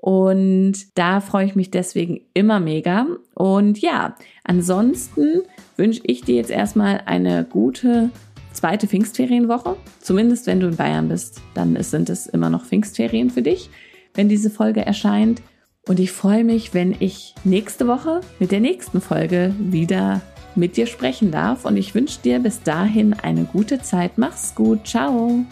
Und 0.00 0.96
da 0.96 1.20
freue 1.20 1.46
ich 1.46 1.56
mich 1.56 1.70
deswegen 1.70 2.20
immer 2.34 2.60
mega. 2.60 3.06
Und 3.34 3.80
ja, 3.80 4.16
ansonsten 4.44 5.42
wünsche 5.76 6.00
ich 6.04 6.22
dir 6.22 6.36
jetzt 6.36 6.50
erstmal 6.50 7.02
eine 7.06 7.44
gute 7.44 8.10
zweite 8.52 8.86
Pfingstferienwoche. 8.86 9.76
Zumindest 10.00 10.46
wenn 10.46 10.60
du 10.60 10.68
in 10.68 10.76
Bayern 10.76 11.08
bist, 11.08 11.40
dann 11.54 11.80
sind 11.82 12.10
es 12.10 12.26
immer 12.26 12.50
noch 12.50 12.64
Pfingstferien 12.64 13.30
für 13.30 13.42
dich, 13.42 13.70
wenn 14.14 14.28
diese 14.28 14.50
Folge 14.50 14.84
erscheint. 14.84 15.42
Und 15.86 16.00
ich 16.00 16.12
freue 16.12 16.44
mich, 16.44 16.74
wenn 16.74 16.94
ich 16.98 17.34
nächste 17.44 17.88
Woche 17.88 18.20
mit 18.38 18.52
der 18.52 18.60
nächsten 18.60 19.00
Folge 19.00 19.54
wieder 19.58 20.20
mit 20.54 20.76
dir 20.76 20.86
sprechen 20.86 21.30
darf. 21.30 21.64
Und 21.64 21.76
ich 21.76 21.94
wünsche 21.94 22.20
dir 22.22 22.38
bis 22.40 22.62
dahin 22.62 23.14
eine 23.14 23.44
gute 23.44 23.80
Zeit. 23.80 24.18
Mach's 24.18 24.54
gut. 24.54 24.86
Ciao. 24.86 25.44